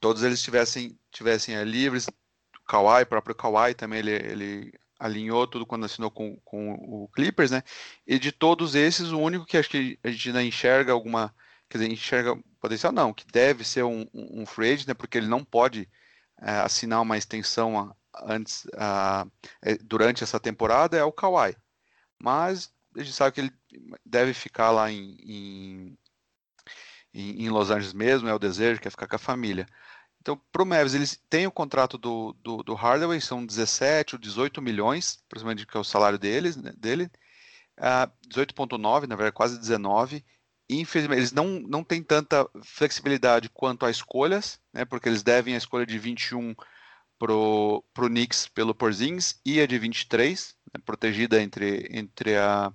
[0.01, 2.07] Todos eles tivessem tivessem livres.
[2.09, 7.09] O Kawhi, o próprio Kawhi também ele, ele alinhou tudo quando assinou com, com o
[7.09, 7.63] Clippers, né?
[8.07, 11.35] E de todos esses, o único que acho que a gente ainda enxerga alguma,
[11.69, 14.95] quer dizer, enxerga potencial não, que deve ser um, um, um free agent, né?
[14.95, 15.89] Porque ele não pode
[16.65, 18.67] assinar uma extensão antes,
[19.63, 21.57] é, durante essa temporada é o Kawhi.
[22.19, 23.53] Mas a gente sabe que ele,
[24.05, 25.17] deve ficar lá em,
[27.13, 29.67] em, em, Los Angeles mesmo, é o desejo, quer ficar com a família.
[30.21, 34.19] Então, para o Mavis, eles têm o contrato do, do, do, Hardaway, são 17 ou
[34.19, 37.11] 18 milhões, principalmente que é o salário deles, né, dele.
[37.79, 40.25] Uh, 18,9, na verdade, quase 19.
[40.69, 45.59] Infelizmente, eles não, não têm tanta flexibilidade quanto a escolhas, né, porque eles devem a
[45.59, 46.55] escolha de 21
[47.19, 52.73] pro, pro Knicks pelo Porzingis e a de 23, né, protegida entre, entre, a,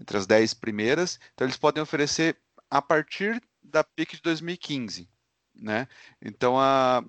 [0.00, 1.18] entre as 10 primeiras.
[1.34, 2.38] Então eles podem oferecer
[2.70, 5.08] a partir da pick de 2015,
[5.54, 5.88] né?
[6.22, 7.04] Então a,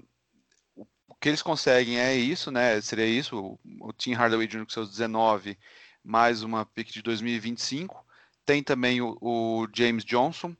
[0.76, 2.80] o que eles conseguem é isso, né?
[2.82, 4.66] Seria isso, o, o Tim Hardaway Jr.
[4.66, 5.58] com seus 19,
[6.04, 8.07] mais uma pick de 2025.
[8.48, 10.56] Tem também o, o James Johnson,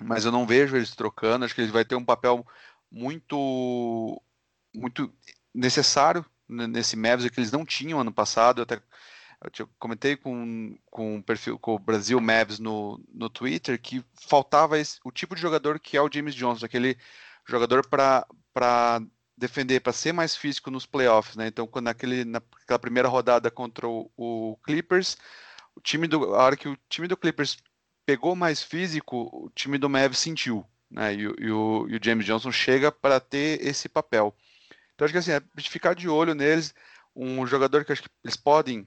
[0.00, 1.44] mas eu não vejo eles trocando.
[1.44, 2.46] Acho que ele vai ter um papel
[2.90, 4.22] muito
[4.74, 5.12] muito
[5.54, 8.60] necessário nesse Mavis que eles não tinham ano passado.
[8.60, 8.80] Eu até
[9.58, 14.78] eu comentei com, com o perfil com o Brasil Mavs no, no Twitter que faltava
[14.78, 16.96] esse, o tipo de jogador que é o James Johnson, aquele
[17.44, 18.26] jogador para
[19.36, 21.46] defender, para ser mais físico nos playoffs, né?
[21.46, 25.18] Então, quando naquele, naquela primeira rodada contra o, o, Clippers,
[25.76, 27.58] o time do, a hora que o time do Clippers
[28.04, 31.14] pegou mais físico, o time do Mavs sentiu, né?
[31.14, 34.34] E, e, o, e o James Johnson chega para ter esse papel.
[34.94, 36.74] Então acho que assim, é ficar de olho neles,
[37.14, 38.86] um jogador que acho que eles podem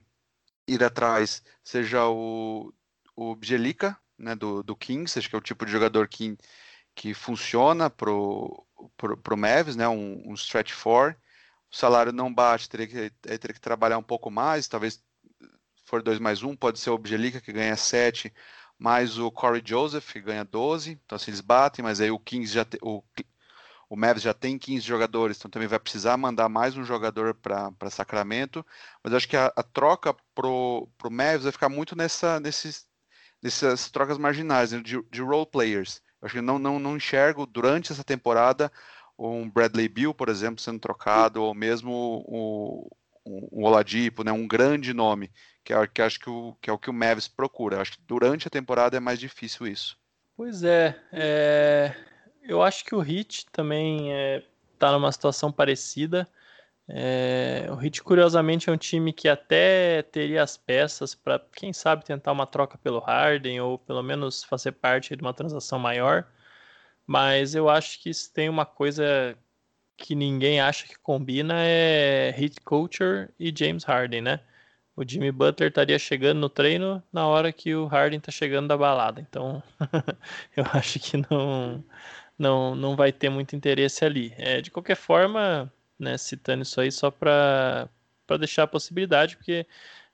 [0.66, 2.72] ir atrás, seja o,
[3.14, 6.36] o Bjelica, né, do, do Kings, acho que é o tipo de jogador que,
[6.94, 8.64] que funciona pro,
[8.96, 11.16] pro, pro Mavis, né, um, um stretch four,
[11.70, 15.02] o salário não bate, teria que, teria que trabalhar um pouco mais, talvez
[15.90, 18.32] for 2 mais 1, um, pode ser o Bjelica que ganha 7,
[18.78, 22.52] mais o Corey Joseph que ganha 12, então assim, eles batem, mas aí o Kings
[22.54, 23.02] já, o,
[23.88, 27.90] o Mavs já tem 15 jogadores, então também vai precisar mandar mais um jogador para
[27.90, 28.64] Sacramento.
[29.02, 32.86] Mas acho que a, a troca pro, pro Mavs vai ficar muito nessa, nesses,
[33.42, 36.00] nessas trocas marginais, né, de, de role players.
[36.22, 38.70] Eu acho que não, não, não enxergo durante essa temporada
[39.18, 42.88] um Bradley Bill, por exemplo, sendo trocado, ou mesmo o,
[43.24, 45.30] o Oladipo, né, um grande nome,
[45.64, 47.80] que, é, que acho que, o, que é o que o Mavs procura.
[47.80, 49.98] Acho que durante a temporada é mais difícil isso.
[50.36, 51.94] Pois é, é
[52.42, 54.10] eu acho que o Hit também
[54.74, 56.28] está é, numa situação parecida.
[56.88, 62.04] É, o Hit, curiosamente, é um time que até teria as peças para, quem sabe,
[62.04, 66.26] tentar uma troca pelo Harden ou pelo menos fazer parte de uma transação maior.
[67.06, 69.36] Mas eu acho que se tem uma coisa
[70.00, 74.40] que ninguém acha que combina é Hit Culture e James Harden, né?
[74.96, 78.76] O Jimmy Butler estaria chegando no treino na hora que o Harden está chegando da
[78.76, 79.20] balada.
[79.20, 79.62] Então,
[80.56, 81.84] eu acho que não
[82.40, 84.32] não, não vai ter muito interesse ali.
[84.38, 87.88] É, de qualquer forma, né, citando isso aí só para
[88.38, 89.66] deixar a possibilidade, porque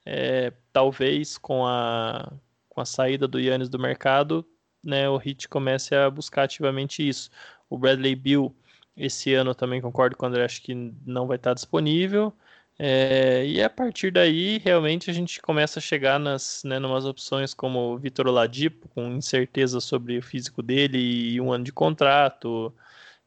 [0.04, 2.32] é, talvez com a,
[2.68, 4.44] com a saída do Yannis do mercado,
[4.82, 7.30] né, o Heat comece a buscar ativamente isso.
[7.70, 8.54] O Bradley Bill,
[8.96, 10.74] esse ano também concordo com o André, acho que
[11.06, 12.32] não vai estar disponível.
[12.78, 17.96] É, e a partir daí, realmente, a gente começa a chegar nas, né, opções como
[17.98, 22.74] Vitor Oladipo, com incerteza sobre o físico dele e um ano de contrato,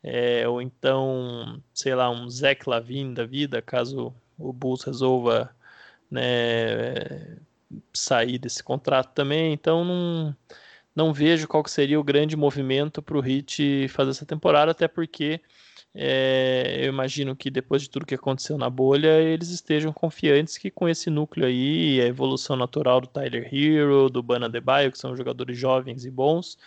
[0.03, 5.53] é, ou então, sei lá, um Zach Lavine da vida, caso o Bulls resolva
[6.09, 7.37] né,
[7.93, 9.53] sair desse contrato também.
[9.53, 10.35] Então, não,
[10.99, 14.85] não vejo qual que seria o grande movimento para o Heat fazer essa temporada, até
[14.85, 15.39] porque
[15.95, 20.69] é, eu imagino que depois de tudo que aconteceu na bolha, eles estejam confiantes que
[20.69, 25.15] com esse núcleo aí, a evolução natural do Tyler Hero, do Bana Debaio, que são
[25.15, 26.57] jogadores jovens e bons,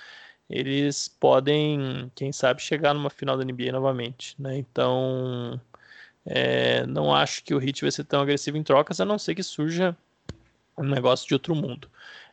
[0.48, 4.34] eles podem, quem sabe, chegar numa final da NBA novamente.
[4.40, 4.56] Né?
[4.58, 5.60] Então,
[6.24, 9.34] é, não acho que o Heat vai ser tão agressivo em trocas, a não ser
[9.34, 9.96] que surja
[10.76, 11.88] um negócio de outro mundo.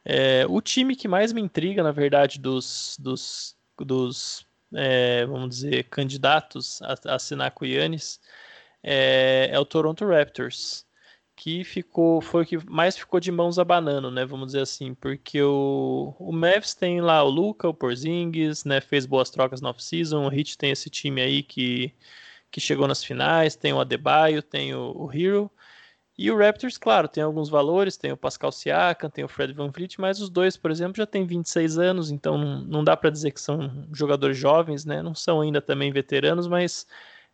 [0.06, 5.86] É, o time que mais me intriga, na verdade, dos, dos, dos é, vamos dizer,
[5.90, 8.20] candidatos a, a assinar com o Yannis
[8.84, 10.86] é, é, o Toronto Raptors,
[11.36, 14.26] que ficou, foi o que mais ficou de mãos abanando, né?
[14.26, 18.82] Vamos dizer assim, porque o, o Mavs tem lá o Luca, o Porzingis, né?
[18.82, 21.94] Fez boas trocas na off-season, o Heat tem esse time aí que,
[22.52, 25.52] que chegou nas finais, tem o Adebayo, tem o, o Hero,
[26.22, 29.70] e o Raptors, claro, tem alguns valores, tem o Pascal Siakam, tem o Fred Van
[29.72, 33.32] Vliet, mas os dois, por exemplo, já têm 26 anos, então não, dá para dizer
[33.32, 35.02] que são jogadores jovens, né?
[35.02, 36.86] Não são ainda também veteranos, mas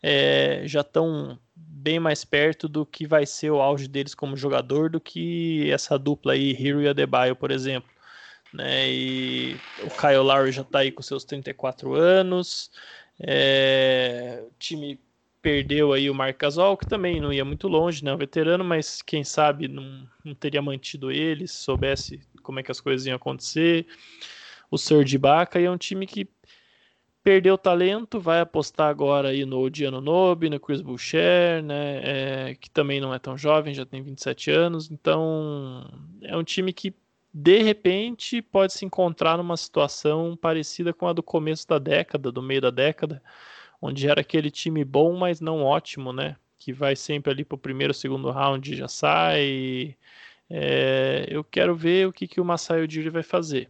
[0.04, 4.88] é, já estão bem mais perto do que vai ser o auge deles como jogador
[4.88, 7.90] do que essa dupla aí, Hero e Adebayo, por exemplo.
[8.54, 8.88] Né?
[8.88, 12.70] E o Kyle Lowry já está aí com seus 34 anos,
[13.20, 15.00] é, time
[15.46, 18.16] perdeu aí o Marc Gasol, que também não ia muito longe, né?
[18.18, 22.82] Veterano, mas quem sabe não, não teria mantido ele, se soubesse como é que as
[22.82, 23.86] coisas iam acontecer.
[24.72, 26.28] O Serge Ibaka e é um time que
[27.24, 32.02] perdeu talento, vai apostar agora aí no Odiano Nobe, no Chris Boucher, né,
[32.50, 35.88] é, que também não é tão jovem, já tem 27 anos, então
[36.24, 36.92] é um time que
[37.32, 42.42] de repente pode se encontrar numa situação parecida com a do começo da década, do
[42.42, 43.22] meio da década,
[43.82, 47.60] onde era aquele time bom, mas não ótimo, né, que vai sempre ali para o
[47.60, 49.96] primeiro, segundo round e já sai.
[50.50, 53.70] É, eu quero ver o que, que o Masai Ujiri vai fazer,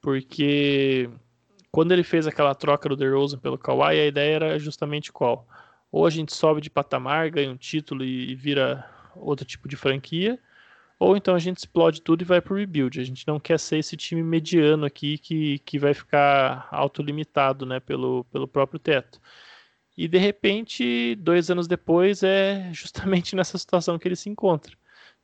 [0.00, 1.08] porque
[1.70, 5.46] quando ele fez aquela troca do DeRozan pelo Kawhi, a ideia era justamente qual?
[5.92, 10.38] Ou a gente sobe de patamar, ganha um título e vira outro tipo de franquia,
[11.00, 13.00] ou então a gente explode tudo e vai para o rebuild.
[13.00, 17.80] A gente não quer ser esse time mediano aqui que, que vai ficar autolimitado né,
[17.80, 19.18] pelo, pelo próprio teto.
[19.96, 24.76] E de repente, dois anos depois, é justamente nessa situação que ele se encontra.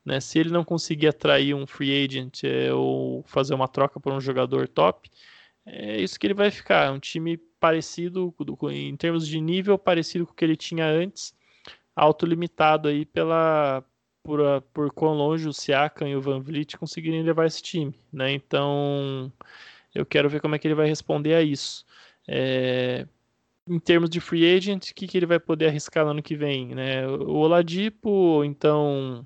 [0.02, 0.18] Né?
[0.18, 4.20] Se ele não conseguir atrair um free agent é, ou fazer uma troca por um
[4.20, 5.10] jogador top,
[5.66, 6.90] é isso que ele vai ficar.
[6.90, 8.34] Um time parecido,
[8.72, 11.34] em termos de nível, parecido com o que ele tinha antes,
[11.94, 13.84] autolimitado aí pela,
[14.26, 14.40] por,
[14.74, 17.94] por quão longe o Siakam e o Van Vliet conseguirem levar esse time.
[18.12, 18.32] Né?
[18.32, 19.32] Então,
[19.94, 21.86] eu quero ver como é que ele vai responder a isso.
[22.26, 23.06] É,
[23.68, 26.34] em termos de free agent, o que, que ele vai poder arriscar no ano que
[26.34, 26.74] vem?
[26.74, 27.06] Né?
[27.06, 29.24] O Oladipo, então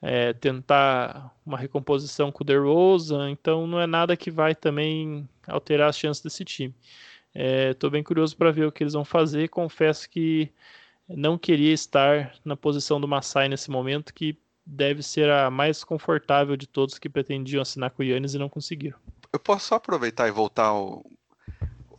[0.00, 5.90] é, tentar uma recomposição com o DeRozan, então não é nada que vai também alterar
[5.90, 6.74] as chances desse time.
[7.34, 9.48] Estou é, bem curioso para ver o que eles vão fazer.
[9.50, 10.50] Confesso que
[11.08, 16.56] não queria estar na posição do Masai nesse momento, que deve ser a mais confortável
[16.56, 18.98] de todos que pretendiam assinar com o Yannis e não conseguiram.
[19.32, 21.04] Eu posso só aproveitar e voltar ao,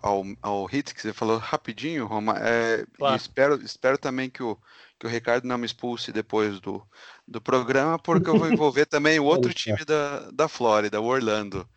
[0.01, 2.35] ao, ao hit que você falou rapidinho, Roma.
[2.37, 3.15] É, claro.
[3.15, 4.57] espero, espero também que o,
[4.99, 6.85] que o Ricardo não me expulse depois do,
[7.27, 11.67] do programa, porque eu vou envolver também o outro time da, da Flórida, o Orlando.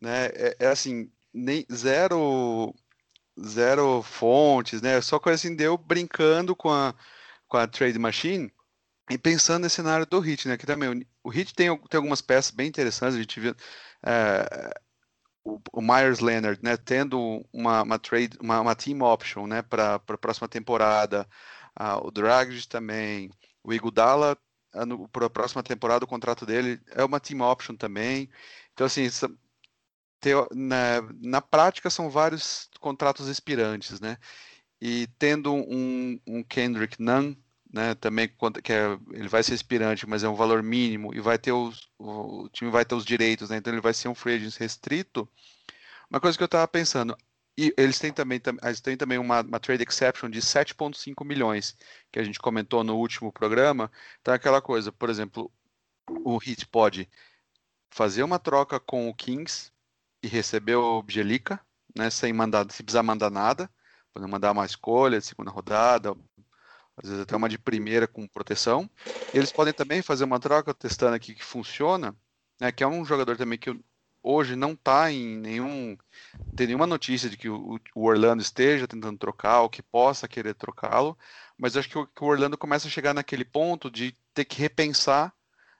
[0.00, 0.26] Né?
[0.28, 2.74] É, é assim, nem, zero,
[3.46, 5.00] zero fontes, né?
[5.00, 6.94] Só coisa assim, deu brincando com a,
[7.48, 8.52] com a Trade Machine
[9.10, 10.56] e pensando nesse cenário do Hit, né?
[10.56, 13.54] Que também o, Hit tem, tem algumas peças bem interessantes, a gente viu.
[14.04, 14.72] É,
[15.44, 20.18] o, Myers Leonard, né, tendo uma, uma trade, uma, uma team option, né, para a
[20.18, 21.26] próxima temporada,
[22.02, 23.30] o Dragic também,
[23.62, 24.36] o Igudala
[25.12, 28.30] para a próxima temporada o contrato dele é uma team option também.
[28.72, 29.08] Então assim,
[30.52, 34.18] na, na prática são vários contratos expirantes, né?
[34.80, 37.34] E tendo um, um Kendrick Nunn,
[37.72, 38.28] né, também
[38.62, 41.88] que é, ele vai ser expirante, mas é um valor mínimo e vai ter os,
[41.98, 43.56] o, o time vai ter os direitos, né?
[43.58, 45.28] Então ele vai ser um free agent restrito.
[46.10, 47.16] Uma coisa que eu estava pensando,
[47.56, 51.76] e eles têm também, eles têm também uma, uma trade exception de 7,5 milhões,
[52.10, 53.90] que a gente comentou no último programa.
[54.20, 55.52] Então, é aquela coisa, por exemplo,
[56.08, 57.08] o Heat pode
[57.90, 59.70] fazer uma troca com o Kings
[60.22, 61.60] e receber o Bjelica,
[61.96, 63.70] né, sem mandar, sem precisar mandar nada,
[64.12, 66.14] pode mandar uma escolha de segunda rodada,
[66.96, 68.88] às vezes até uma de primeira com proteção.
[69.32, 72.14] Eles podem também fazer uma troca testando aqui que funciona,
[72.60, 73.74] né, que é um jogador também que
[74.22, 75.96] hoje não está em nenhum.
[76.54, 80.54] Tem nenhuma notícia de que o, o, Orlando esteja tentando trocar ou que possa querer
[80.54, 81.16] trocá-lo,
[81.58, 84.60] mas acho que o, que o, Orlando começa a chegar naquele ponto de ter que
[84.60, 85.32] repensar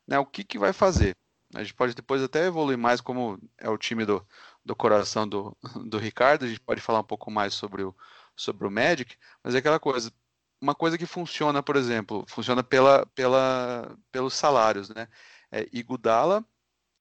[0.06, 1.14] né, o que, que vai fazer.
[1.54, 4.24] A gente pode depois até evoluir mais, como é o time do,
[4.64, 7.94] do coração do, do Ricardo, a gente pode falar um pouco mais sobre o,
[8.36, 10.12] sobre o Magic, mas é aquela coisa.
[10.60, 15.08] Uma coisa que funciona, por exemplo, funciona pela, pela, pelos salários, né?
[15.50, 16.44] É Igudala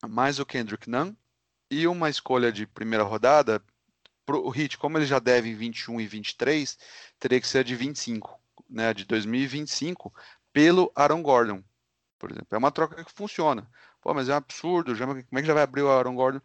[0.07, 1.13] mais o Kendrick Nunn
[1.69, 3.63] e uma escolha de primeira rodada,
[4.25, 6.77] pro, o Hit, como ele já deve em 21 e 23,
[7.19, 8.39] teria que ser de 25,
[8.69, 10.13] né, de 2025,
[10.53, 11.63] pelo Aaron Gordon,
[12.17, 12.47] por exemplo.
[12.51, 13.69] É uma troca que funciona.
[14.01, 16.41] Pô, mas é um absurdo, já, como é que já vai abrir o Aaron Gordon?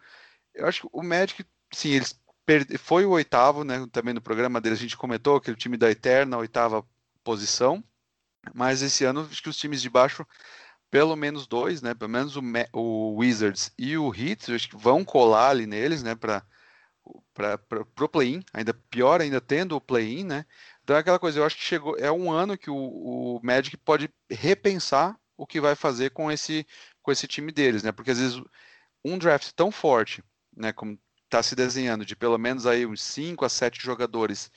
[0.54, 4.60] Eu acho que o Magic, sim, eles perde, foi o oitavo, né, também no programa
[4.60, 6.86] dele a gente comentou, aquele time da Eterna, oitava
[7.22, 7.82] posição,
[8.54, 10.26] mas esse ano acho que os times de baixo
[10.94, 11.92] pelo menos dois, né?
[11.92, 12.42] Pelo menos o,
[12.72, 16.14] o Wizards e o Heat, acho que vão colar ali neles, né?
[16.14, 16.46] Para
[18.00, 20.46] o play-in, ainda pior ainda tendo o play-in, né?
[20.84, 23.76] Então é aquela coisa, eu acho que chegou, é um ano que o, o Magic
[23.78, 26.64] pode repensar o que vai fazer com esse
[27.04, 27.92] com esse time deles, né?
[27.92, 28.42] Porque às vezes
[29.04, 30.24] um draft tão forte,
[30.56, 34.50] né, como está se desenhando, de pelo menos aí uns 5 a 7 jogadores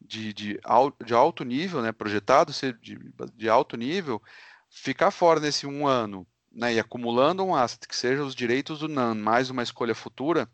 [0.00, 0.60] de, de,
[1.04, 2.98] de alto nível, né, projetado ser de,
[3.36, 4.20] de alto nível,
[4.68, 8.88] ficar fora nesse um ano né, e acumulando um asset que seja os direitos do
[8.88, 10.50] NAN mais uma escolha futura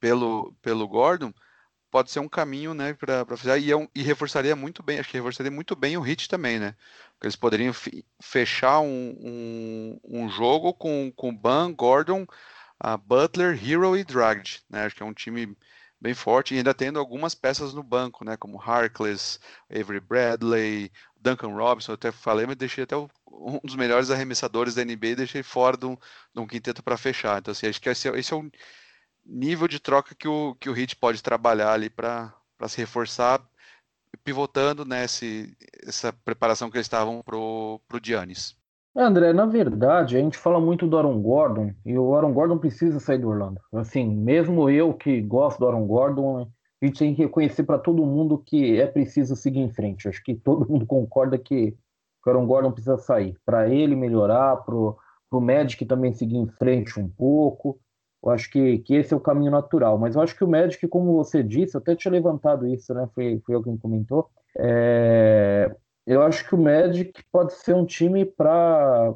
[0.00, 1.32] pelo, pelo Gordon,
[1.90, 5.08] pode ser um caminho, né, para fazer e, é um, e, reforçaria muito bem, acho
[5.08, 6.74] que reforçaria muito bem o Hit também, né?
[7.12, 7.72] Porque eles poderiam
[8.20, 12.26] fechar um, um, um, jogo com com Ban, Gordon,
[12.84, 14.84] uh, Butler, Hero e Dragged, né?
[14.84, 15.56] Acho que é um time
[16.00, 18.36] bem forte e ainda tendo algumas peças no banco, né?
[18.36, 19.38] Como Harkless,
[19.70, 24.74] Avery Bradley, Duncan Robinson, eu até falei, mas deixei até o, um dos melhores arremessadores
[24.74, 27.38] da NBA deixei fora de um, de um quinteto para fechar.
[27.38, 28.50] Então, assim, acho que esse, é, esse é o
[29.26, 32.32] nível de troca que o, que o Heat pode trabalhar ali para
[32.68, 33.40] se reforçar,
[34.24, 35.48] pivotando nessa né,
[35.86, 38.56] essa preparação que eles estavam para o Giannis.
[38.94, 42.98] André, na verdade, a gente fala muito do Aaron Gordon e o Aaron Gordon precisa
[42.98, 43.60] sair do Orlando.
[43.74, 46.48] Assim, mesmo eu que gosto do Aaron Gordon,
[46.80, 50.08] a gente tem que reconhecer para todo mundo que é preciso seguir em frente.
[50.08, 51.76] Acho que todo mundo concorda que
[52.24, 53.36] o Aaron Gordon precisa sair.
[53.44, 54.96] Para ele melhorar, para o
[55.40, 57.78] Magic também seguir em frente um pouco.
[58.26, 59.96] Eu acho que, que esse é o caminho natural.
[59.98, 63.08] Mas eu acho que o Magic, como você disse, eu até tinha levantado isso, né?
[63.14, 64.28] Foi, foi eu quem comentou.
[64.58, 65.72] É,
[66.04, 69.14] eu acho que o Magic pode ser um time para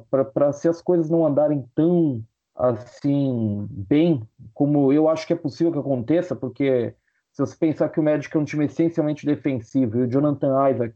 [0.52, 2.22] se as coisas não andarem tão
[2.54, 6.94] assim bem como eu acho que é possível que aconteça, porque
[7.32, 10.94] se você pensar que o Magic é um time essencialmente defensivo e o Jonathan Isaac,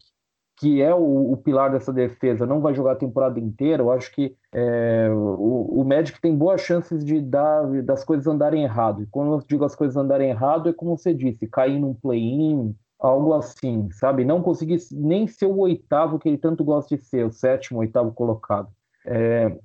[0.57, 4.13] que é o, o pilar dessa defesa, não vai jogar a temporada inteira, eu acho
[4.13, 9.03] que é, o, o Magic tem boas chances de dar das coisas andarem errado.
[9.03, 12.75] E quando eu digo as coisas andarem errado, é como você disse, cair num play-in,
[13.01, 14.25] algo assim, sabe?
[14.25, 18.13] Não conseguir nem ser o oitavo que ele tanto gosta de ser, o sétimo, oitavo
[18.13, 18.69] colocado.
[19.07, 19.57] É,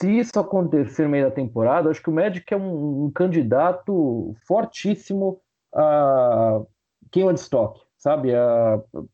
[0.00, 4.34] se isso acontecer no meio da temporada, acho que o Magic é um, um candidato
[4.46, 5.40] fortíssimo
[5.74, 6.62] a
[7.10, 8.32] quem de estoque, sabe?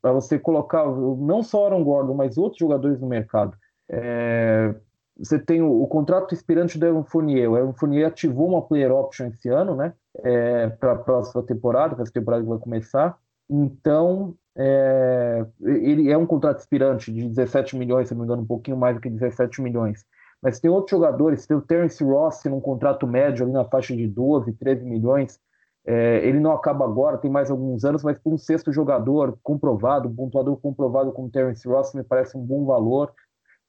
[0.02, 3.56] Para você colocar não só Aaron Gordon, mas outros jogadores no mercado.
[3.88, 4.74] É,
[5.16, 7.48] você tem o, o, contrato expirante do Evan Fournier.
[7.48, 9.92] O Evan Fournier ativou uma player option esse ano, né?
[10.24, 13.16] É, para a próxima temporada, para essa temporada que vai começar.
[13.48, 18.46] Então, é, ele é um contrato expirante de 17 milhões, se não me engano, um
[18.46, 20.04] pouquinho mais do que 17 milhões.
[20.42, 24.08] Mas tem outros jogadores, tem o Terence Ross num contrato médio ali na faixa de
[24.08, 25.38] 12, 13 milhões.
[25.86, 30.08] É, ele não acaba agora, tem mais alguns anos, mas para um sexto jogador comprovado,
[30.08, 33.12] um pontuador comprovado como Terence Ross, me parece um bom valor.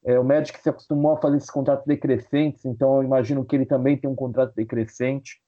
[0.03, 3.65] É, o Magic se acostumou a fazer esses contratos decrescentes, então eu imagino que ele
[3.65, 5.39] também tem um contrato decrescente.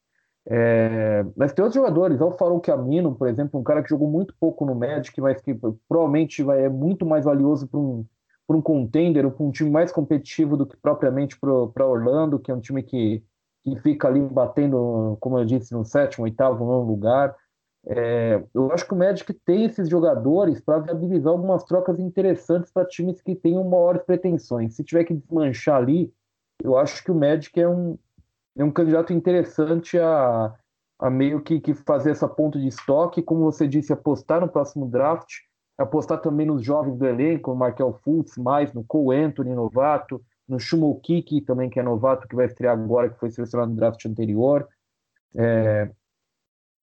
[0.45, 4.35] É, mas tem outros jogadores, o Farouk Amino, por exemplo, um cara que jogou muito
[4.39, 5.57] pouco no Magic, mas que
[5.87, 8.05] provavelmente vai, é muito mais valioso para um,
[8.49, 12.59] um contender para um time mais competitivo do que propriamente para Orlando, que é um
[12.59, 13.23] time que,
[13.63, 17.35] que fica ali batendo, como eu disse, no sétimo, oitavo, nono lugar.
[17.85, 22.85] É, eu acho que o Magic tem esses jogadores para viabilizar algumas trocas interessantes para
[22.85, 24.75] times que tenham maiores pretensões.
[24.75, 26.13] Se tiver que desmanchar ali,
[26.61, 27.97] eu acho que o Magic é um,
[28.57, 30.53] é um candidato interessante a,
[30.99, 34.87] a meio que, que fazer essa ponta de estoque, como você disse, apostar no próximo
[34.87, 35.29] draft,
[35.77, 40.59] apostar também nos jovens do elenco, o Markel Fultz, mais no Cole Anthony, novato, no
[40.59, 41.01] Shumo
[41.45, 44.67] também que é novato, que vai estrear agora, que foi selecionado no draft anterior.
[45.35, 45.89] É,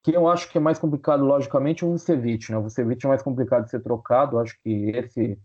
[0.02, 2.58] que eu acho que é mais complicado, logicamente, o Vucevic, né?
[2.58, 5.38] O Vucevic é mais complicado de ser trocado, acho que esse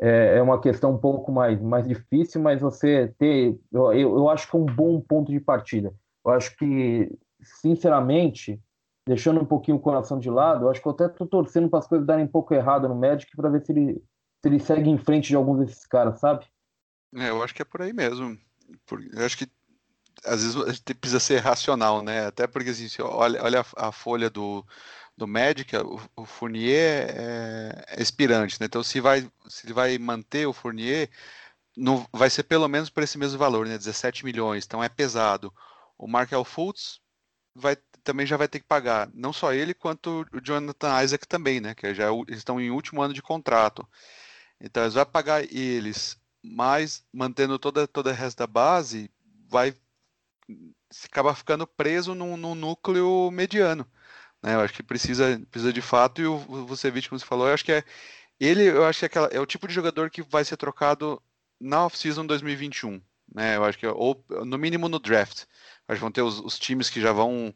[0.00, 3.58] é, é uma questão um pouco mais, mais difícil, mas você ter.
[3.70, 5.94] Eu, eu acho que é um bom ponto de partida.
[6.24, 7.10] Eu acho que,
[7.42, 8.60] sinceramente,
[9.06, 11.80] deixando um pouquinho o coração de lado, eu acho que eu até estou torcendo para
[11.80, 13.94] as coisas darem um pouco errado no Magic para ver se ele,
[14.40, 16.46] se ele segue em frente de alguns desses caras, sabe?
[17.14, 18.38] É, eu acho que é por aí mesmo.
[19.12, 19.50] Eu acho que
[20.24, 22.26] às vezes a gente precisa ser racional, né?
[22.26, 24.64] Até porque assim, olha, olha a, a folha do,
[25.16, 28.66] do Magic, o, o Fournier é, é expirante, né?
[28.66, 31.10] Então se vai se vai manter o Fournier,
[31.76, 33.78] não, vai ser pelo menos por esse mesmo valor, né?
[33.78, 35.52] 17 milhões, então é pesado.
[35.98, 37.00] O Markel Fultz
[37.54, 41.60] vai também já vai ter que pagar, não só ele quanto o Jonathan Isaac também,
[41.60, 41.74] né?
[41.74, 43.88] Que já é estão em último ano de contrato.
[44.60, 49.10] Então eles vão pagar eles, mas mantendo toda toda a resto da base,
[49.48, 49.74] vai
[51.04, 53.86] acaba ficando preso num, num núcleo mediano.
[54.42, 54.54] Né?
[54.54, 57.64] Eu acho que precisa, precisa de fato, e o Vucevic, como você falou, eu acho
[57.64, 57.84] que é
[58.40, 61.22] ele, eu acho que é, aquela, é o tipo de jogador que vai ser trocado
[61.60, 63.00] na off-season 2021.
[63.34, 63.56] Né?
[63.56, 65.44] Eu acho que, ou no mínimo no draft.
[65.86, 67.54] Acho que vão ter os, os times que já vão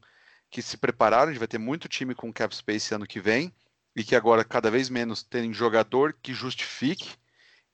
[0.49, 3.53] que se prepararam, a gente vai ter muito time com cap space ano que vem,
[3.97, 7.17] e que agora cada vez menos tem jogador que justifique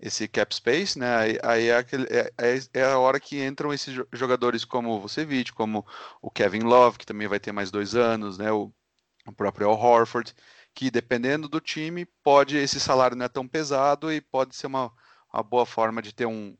[0.02, 1.16] esse cap space, né?
[1.16, 5.00] Aí, aí é, aquele, é, é, é, a hora que entram esses jogadores como o
[5.00, 5.86] Vucevic, como
[6.20, 8.50] o Kevin Love, que também vai ter mais dois anos, né?
[8.50, 8.72] O,
[9.24, 10.34] o próprio Al Horford,
[10.74, 14.92] que dependendo do time, pode esse salário não é tão pesado e pode ser uma,
[15.32, 16.56] uma boa forma de ter um,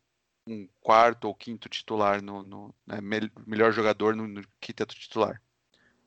[0.47, 2.99] um quarto ou quinto titular no, no né,
[3.45, 5.43] melhor jogador no, no quinteto titular.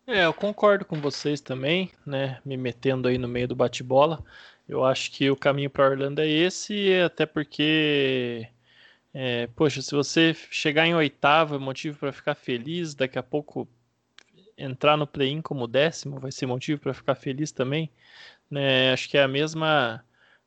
[0.07, 2.39] É, eu concordo com vocês também, né?
[2.45, 4.23] Me metendo aí no meio do bate-bola.
[4.67, 8.47] Eu acho que o caminho para Orlando é esse, até porque,
[9.13, 13.67] é, poxa, se você chegar em oitavo é motivo para ficar feliz, daqui a pouco
[14.57, 17.91] entrar no play-in como décimo vai ser motivo para ficar feliz também.
[18.49, 18.91] Né?
[18.93, 20.03] Acho que é a mesma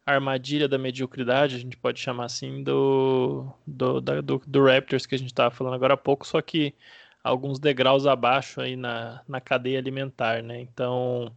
[0.07, 5.15] armadilha da mediocridade, a gente pode chamar assim, do, do, da, do, do Raptors que
[5.15, 6.75] a gente estava falando agora há pouco, só que
[7.23, 10.61] alguns degraus abaixo aí na, na cadeia alimentar, né?
[10.61, 11.31] Então,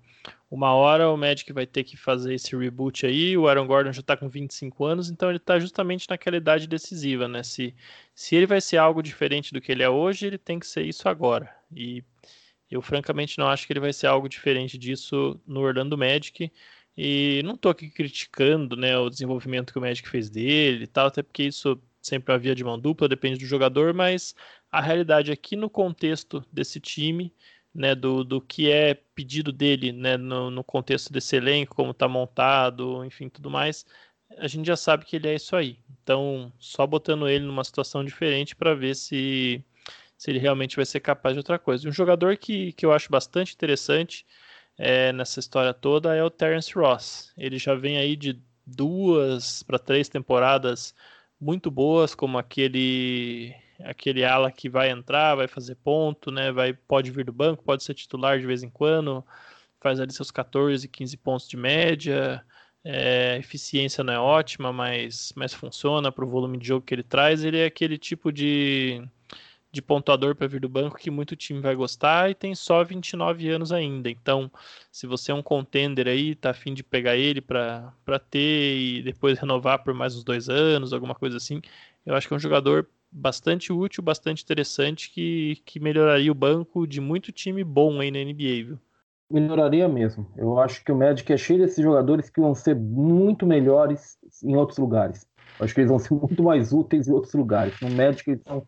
[0.52, 4.02] uma hora o Magic vai ter que fazer esse reboot aí, o Aaron Gordon já
[4.02, 7.42] está com 25 anos, então ele está justamente naquela idade decisiva, né?
[7.42, 7.74] Se,
[8.14, 10.84] se ele vai ser algo diferente do que ele é hoje, ele tem que ser
[10.84, 11.50] isso agora.
[11.74, 12.04] E
[12.70, 16.52] eu francamente não acho que ele vai ser algo diferente disso no Orlando Magic.
[16.98, 21.08] E não estou aqui criticando né, o desenvolvimento que o Magic fez dele e tal,
[21.08, 24.36] até porque isso sempre havia de mão dupla, depende do jogador, mas
[24.70, 27.34] a realidade aqui no contexto desse time,
[27.74, 32.08] né, do, do que é pedido dele né, no, no contexto desse elenco, como está
[32.08, 33.86] montado, enfim, tudo mais,
[34.38, 35.80] a gente já sabe que ele é isso aí.
[36.04, 39.64] Então, só botando ele numa situação diferente para ver se,
[40.18, 41.88] se ele realmente vai ser capaz de outra coisa.
[41.88, 44.26] Um jogador que, que eu acho bastante interessante
[44.78, 47.34] é, nessa história toda é o Terence Ross.
[47.38, 50.94] Ele já vem aí de duas para três temporadas
[51.40, 53.56] muito boas, como aquele
[53.86, 56.52] aquele ala que vai entrar, vai fazer ponto, né?
[56.52, 59.26] Vai pode vir do banco, pode ser titular de vez em quando,
[59.80, 62.44] faz ali seus 14, 15 pontos de média.
[62.84, 67.04] É, eficiência não é ótima, mas, mas funciona para o volume de jogo que ele
[67.04, 67.44] traz.
[67.44, 69.04] Ele é aquele tipo de
[69.72, 73.50] de pontuador para vir do banco que muito time vai gostar e tem só 29
[73.50, 74.10] anos ainda.
[74.10, 74.52] Então,
[74.92, 77.94] se você é um contender aí, tá afim de pegar ele para
[78.30, 81.62] ter e depois renovar por mais uns dois anos, alguma coisa assim,
[82.06, 86.88] eu acho que é um jogador bastante útil, bastante interessante que, que melhoraria o banco
[86.88, 88.80] de muito time bom aí na NBA, viu?
[89.30, 90.28] Melhoraria mesmo.
[90.38, 94.56] Eu acho que o Magic é cheio desses jogadores que vão ser muito melhores em
[94.56, 95.26] outros lugares.
[95.60, 97.80] Eu acho que eles vão ser muito mais úteis em outros lugares.
[97.82, 98.66] No Magic eles são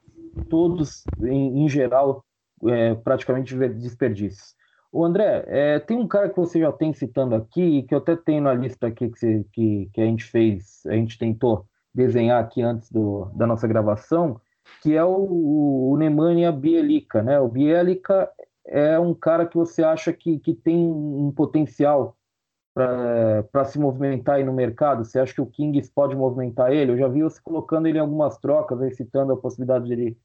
[0.50, 2.24] todos, em, em geral,
[2.66, 4.56] é, praticamente desperdícios.
[4.92, 8.16] O André, é, tem um cara que você já tem citando aqui, que eu até
[8.16, 12.44] tenho na lista aqui que, você, que, que a gente fez, a gente tentou desenhar
[12.44, 14.40] aqui antes do, da nossa gravação,
[14.82, 17.40] que é o, o Nemanja Bielica, né?
[17.40, 18.30] O Bielica
[18.66, 22.16] é um cara que você acha que, que tem um potencial
[22.74, 25.06] para se movimentar aí no mercado?
[25.06, 26.94] Você acha que o Kings pode movimentar ele?
[26.94, 30.18] Eu já vi você colocando ele em algumas trocas, aí, citando a possibilidade dele,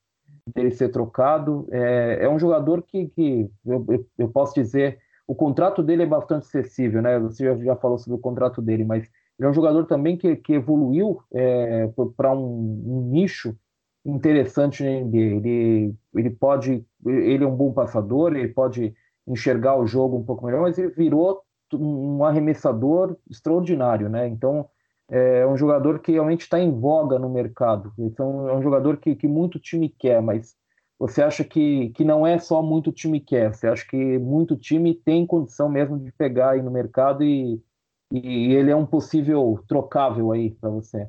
[0.54, 1.68] dele ser trocado.
[1.70, 3.84] É, é um jogador que, que eu,
[4.16, 7.18] eu, posso dizer, o contrato dele é bastante acessível, né?
[7.18, 10.34] Você já, já falou sobre o contrato dele, mas ele é um jogador também que,
[10.36, 13.56] que evoluiu é, para um, um, nicho
[14.04, 15.16] interessante na NBA.
[15.16, 18.94] Ele, ele pode, ele é um bom passador, ele pode
[19.26, 24.26] enxergar o jogo um pouco melhor, mas ele virou um arremessador extraordinário, né?
[24.26, 24.68] Então
[25.10, 27.92] é um jogador que realmente está em voga no mercado.
[27.98, 30.56] Então é um jogador que, que muito time quer, mas
[30.98, 33.54] você acha que, que não é só muito time quer?
[33.54, 37.62] Você acha que muito time tem condição mesmo de pegar aí no mercado e,
[38.10, 41.08] e ele é um possível trocável aí para você?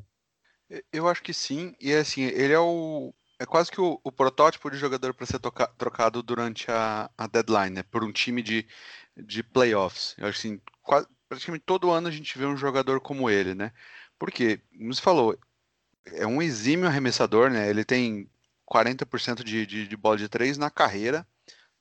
[0.92, 4.70] Eu acho que sim, e assim, ele é o é quase que o, o protótipo
[4.70, 8.68] de jogador para ser toca, trocado durante a, a deadline, né, por um time de,
[9.16, 10.14] de playoffs.
[10.18, 13.72] Eu acho assim, quase, praticamente todo ano a gente vê um jogador como ele, né?
[14.18, 15.40] Porque, como você falou,
[16.06, 17.70] é um exímio arremessador, né?
[17.70, 18.30] Ele tem
[18.66, 21.26] 40% de, de, de bola de três na carreira,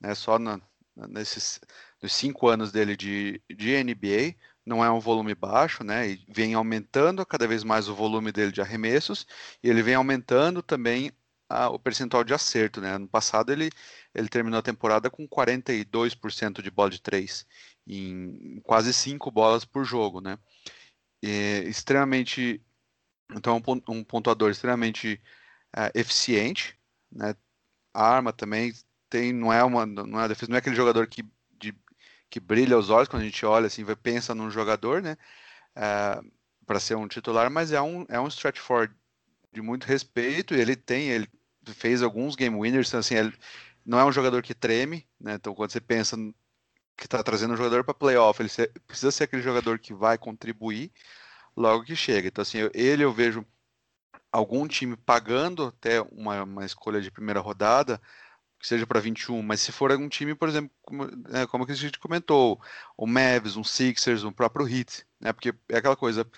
[0.00, 0.14] né?
[0.14, 0.60] Só na,
[1.08, 1.60] nesses
[2.02, 4.36] nos cinco anos dele de, de NBA.
[4.68, 6.10] Não é um volume baixo, né?
[6.10, 9.26] E vem aumentando cada vez mais o volume dele de arremessos
[9.62, 11.10] e ele vem aumentando também
[11.48, 12.98] a, o percentual de acerto, né?
[12.98, 13.70] No passado ele,
[14.14, 17.46] ele terminou a temporada com 42% de bola de 3,
[17.86, 20.38] em quase 5 bolas por jogo, né?
[21.22, 22.62] E, extremamente,
[23.32, 25.20] então um, um pontuador extremamente
[25.76, 26.78] uh, eficiente,
[27.10, 27.34] né?
[27.94, 28.72] A arma também
[29.08, 31.24] tem, não é uma, não é defesa, não é aquele jogador que,
[32.30, 35.16] que brilha os olhos quando a gente olha assim, pensa num jogador, né?
[35.74, 36.20] É,
[36.66, 38.94] para ser um titular, mas é um, é um stretch for
[39.52, 41.28] de muito respeito e ele tem, ele
[41.66, 43.34] fez alguns game winners, assim, ele
[43.84, 45.34] não é um jogador que treme, né?
[45.34, 46.16] Então quando você pensa
[46.96, 48.50] que está trazendo um jogador para playoff, ele
[48.86, 50.92] precisa ser aquele jogador que vai contribuir
[51.56, 52.28] logo que chega.
[52.28, 53.46] Então assim, ele eu vejo
[54.30, 58.00] algum time pagando até uma, uma escolha de primeira rodada,
[58.58, 61.74] que seja para 21, mas se for algum time, por exemplo, como, é, como a
[61.74, 62.60] gente comentou,
[62.96, 65.32] o Mavs, um Sixers, um próprio Heat, né?
[65.32, 66.28] Porque é aquela coisa,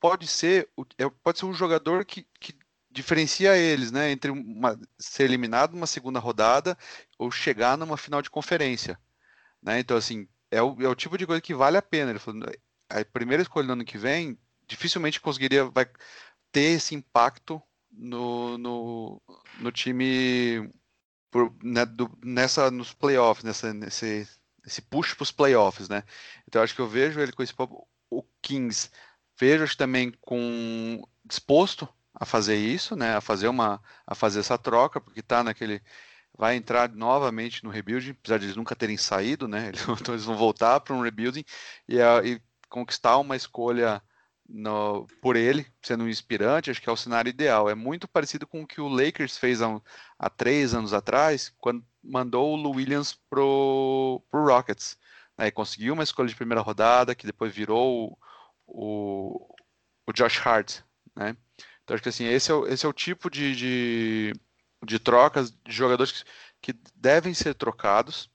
[0.00, 2.54] pode ser, é, pode ser um jogador que, que
[2.90, 6.78] diferencia eles, né, entre uma, ser eliminado numa segunda rodada
[7.18, 8.98] ou chegar numa final de conferência.
[9.62, 9.80] Né?
[9.80, 12.10] Então, assim, é o, é o tipo de coisa que vale a pena.
[12.10, 12.48] Ele falou,
[12.88, 15.86] a primeira escolha no ano que vem dificilmente conseguiria vai
[16.52, 19.22] ter esse impacto no, no,
[19.58, 20.70] no time
[21.34, 24.24] por, né, do, nessa nos playoffs, nessa, nesse,
[24.64, 26.04] esse push para os playoffs, né?
[26.46, 27.52] Então acho que eu vejo ele com esse
[28.08, 28.88] o Kings
[29.36, 33.16] vejo também com disposto a fazer isso, né?
[33.16, 35.82] A fazer uma a fazer essa troca porque está naquele
[36.38, 39.72] vai entrar novamente no rebuilding, apesar de eles nunca terem saído, né?
[40.00, 41.44] Então eles vão voltar para um rebuilding
[41.88, 44.00] e, e conquistar uma escolha
[44.48, 47.68] no, por ele, sendo um inspirante, acho que é o cenário ideal.
[47.68, 49.80] É muito parecido com o que o Lakers fez há,
[50.18, 54.98] há três anos atrás, quando mandou o Lou Williams pro, pro Rockets.
[55.36, 58.18] Né, conseguiu uma escolha de primeira rodada, que depois virou o,
[58.66, 59.54] o,
[60.06, 60.80] o Josh Hart.
[61.16, 61.36] Né?
[61.82, 64.32] Então acho que assim, esse é o, esse é o tipo de, de,
[64.84, 66.22] de trocas de jogadores
[66.60, 68.30] que, que devem ser trocados.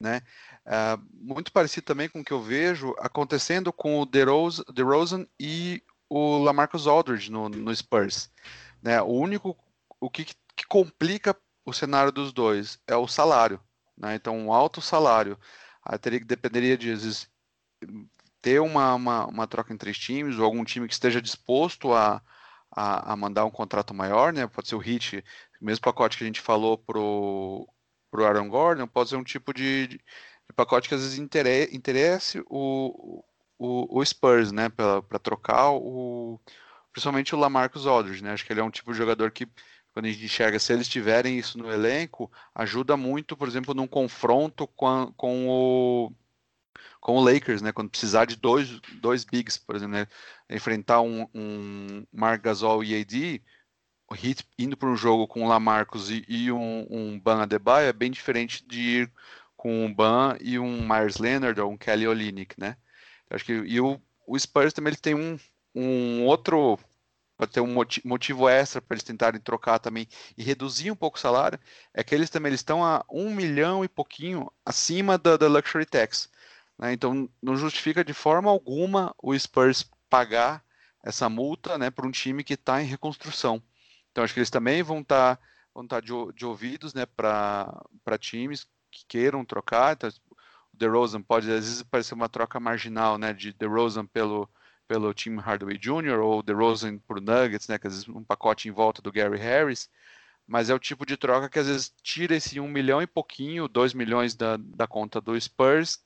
[0.00, 0.20] Né?
[0.64, 5.82] Uh, muito parecido também com o que eu vejo acontecendo com o DeRozan, DeRozan e
[6.08, 8.30] o Lamarcus Aldridge no, no Spurs.
[8.80, 9.02] Né?
[9.02, 9.56] O único
[10.00, 13.60] o que, que, complica o cenário dos dois é o salário.
[13.96, 14.14] Né?
[14.14, 15.38] Então, um alto salário
[15.84, 17.28] aí teria dependeria de vezes,
[18.40, 22.22] ter uma, uma, uma, troca entre times ou algum time que esteja disposto a,
[22.70, 24.46] a, a, mandar um contrato maior, né?
[24.46, 25.24] Pode ser o Hit,
[25.60, 27.68] o mesmo pacote que a gente falou pro
[28.12, 29.98] pro Aaron Gordon, pode ser um tipo de,
[30.52, 33.24] pacote que às vezes interesse o,
[33.58, 36.40] o, o Spurs, né, para trocar o
[36.92, 38.32] principalmente o Lamarcus Aldridge, né?
[38.32, 39.48] Acho que ele é um tipo de jogador que
[39.92, 43.86] quando a gente enxerga, se eles tiverem isso no elenco, ajuda muito, por exemplo, num
[43.86, 46.12] confronto com, a, com o
[47.00, 47.72] com o Lakers, né?
[47.72, 50.06] Quando precisar de dois, dois bigs, por exemplo, né?
[50.48, 53.42] enfrentar um, um Marc Gasol e AD,
[54.08, 57.88] o Heat indo para um jogo com o Lamarcus e, e um, um Ban Adebayo
[57.88, 59.12] é bem diferente de ir
[59.62, 62.76] com um Ban e um Myers Leonard ou um Kelly Olynyk, né?
[63.30, 65.38] acho que e o, o Spurs também ele tem um,
[65.72, 66.76] um outro
[67.36, 67.72] pode ter um
[68.04, 71.60] motivo extra para eles tentarem trocar também e reduzir um pouco o salário,
[71.94, 75.86] é que eles também eles estão a um milhão e pouquinho acima da, da luxury
[75.86, 76.28] tax.
[76.76, 76.92] Né?
[76.92, 80.64] Então não justifica de forma alguma o Spurs pagar
[81.04, 83.62] essa multa né, para um time que está em reconstrução.
[84.10, 85.42] Então acho que eles também vão estar tá,
[85.72, 89.94] vão tá de, de ouvidos né, para times que queiram trocar.
[89.94, 90.10] Então,
[90.72, 93.32] o DeRozan pode, às vezes, parecer uma troca marginal, né?
[93.32, 94.48] De DeRozan pelo,
[94.86, 96.20] pelo Tim Hardaway Jr.
[96.20, 97.78] ou DeRozan por Nuggets, né?
[97.78, 99.88] Que às vezes um pacote em volta do Gary Harris.
[100.46, 103.68] Mas é o tipo de troca que às vezes tira esse um milhão e pouquinho,
[103.68, 106.00] dois milhões da, da conta do Spurs,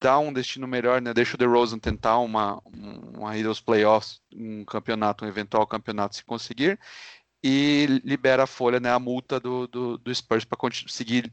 [0.00, 1.12] dá um destino melhor, né?
[1.12, 2.60] Deixa o DeRozan tentar uma,
[3.14, 6.78] uma ida aos playoffs, um campeonato, um eventual campeonato se conseguir,
[7.42, 8.90] e libera a folha, né?
[8.90, 11.32] A multa do, do, do Spurs para conseguir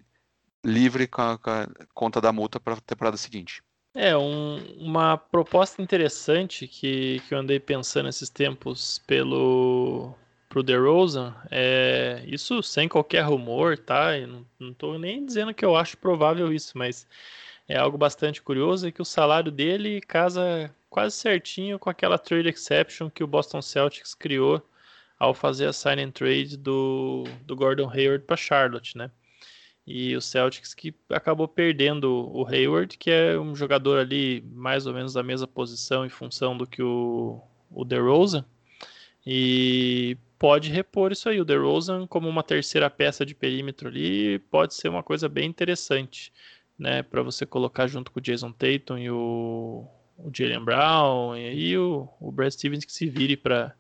[0.65, 3.61] livre com a, com a conta da multa para a temporada seguinte.
[3.93, 10.13] É, um, uma proposta interessante que, que eu andei pensando esses tempos pelo
[10.49, 14.17] pro DeRozan, é, isso sem qualquer rumor, tá?
[14.17, 17.07] Eu não, não tô nem dizendo que eu acho provável isso, mas
[17.67, 22.49] é algo bastante curioso, é que o salário dele casa quase certinho com aquela trade
[22.49, 24.61] exception que o Boston Celtics criou
[25.19, 29.11] ao fazer a sign and trade do, do Gordon Hayward para Charlotte, né?
[29.87, 34.93] E o Celtics que acabou perdendo o Hayward, que é um jogador ali mais ou
[34.93, 38.43] menos da mesma posição e função do que o, o DeRozan,
[39.25, 41.39] e pode repor isso aí.
[41.39, 46.33] O DeRozan como uma terceira peça de perímetro ali pode ser uma coisa bem interessante,
[46.77, 51.77] né, para você colocar junto com o Jason Tatum e o, o Jalen Brown e
[51.77, 53.73] o, o Brad Stevens que se vire para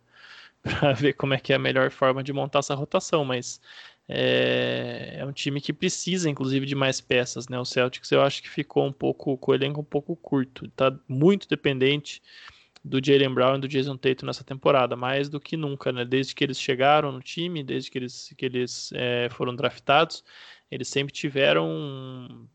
[0.63, 3.61] para ver como é que é a melhor forma de montar essa rotação, mas
[4.09, 7.59] é, é, um time que precisa, inclusive, de mais peças, né?
[7.59, 10.97] O Celtics eu acho que ficou um pouco com o elenco um pouco curto, está
[11.07, 12.21] muito dependente
[12.83, 16.05] do Jalen Brown e do Jason Tatum nessa temporada, mais do que nunca, né?
[16.05, 20.23] Desde que eles chegaram no time, desde que eles, que eles é, foram draftados,
[20.71, 22.47] eles sempre tiveram um,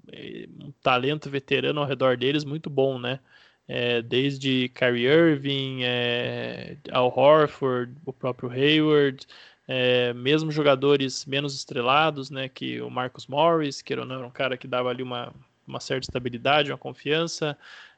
[0.61, 3.21] um, talento veterano ao redor deles muito bom, né?
[3.69, 9.27] É, desde Kyrie Irving, é, Al Horford, o próprio Hayward,
[9.75, 14.69] é, mesmo jogadores menos estrelados, né, que o Marcus Morris, que era um cara que
[14.69, 15.33] dava ali uma,
[15.67, 17.57] uma certa estabilidade, uma confiança,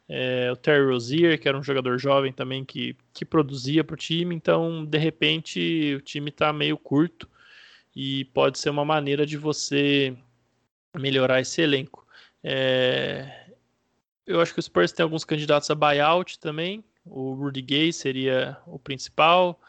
[0.09, 3.97] é, o Terry Rozier, que era um jogador jovem também que, que produzia para o
[3.97, 7.29] time, então de repente o time está meio curto
[7.97, 10.17] e pode ser uma maneira de você
[10.97, 12.07] melhorar esse elenco.
[12.41, 13.49] É,
[14.25, 18.57] eu acho que o Spurs tem alguns candidatos a buyout também, o Rudy Gay seria
[18.65, 19.61] o principal,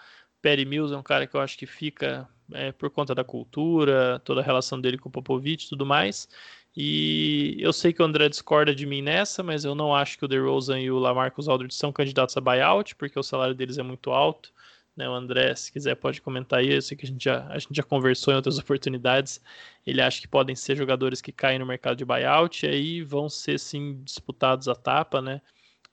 [0.45, 4.21] Perry Mills é um cara que eu acho que fica é, por conta da cultura,
[4.23, 6.29] toda a relação dele com o Popovich e tudo mais.
[6.77, 10.25] E eu sei que o André discorda de mim nessa, mas eu não acho que
[10.25, 13.81] o DeRozan e o Lamarcus Aldridge são candidatos a buyout, porque o salário deles é
[13.81, 14.53] muito alto.
[14.95, 15.09] Né?
[15.09, 16.71] O André, se quiser, pode comentar aí.
[16.73, 19.41] Eu sei que a gente, já, a gente já conversou em outras oportunidades.
[19.83, 23.29] Ele acha que podem ser jogadores que caem no mercado de buyout e aí vão
[23.29, 25.41] ser, sim, disputados a tapa, né?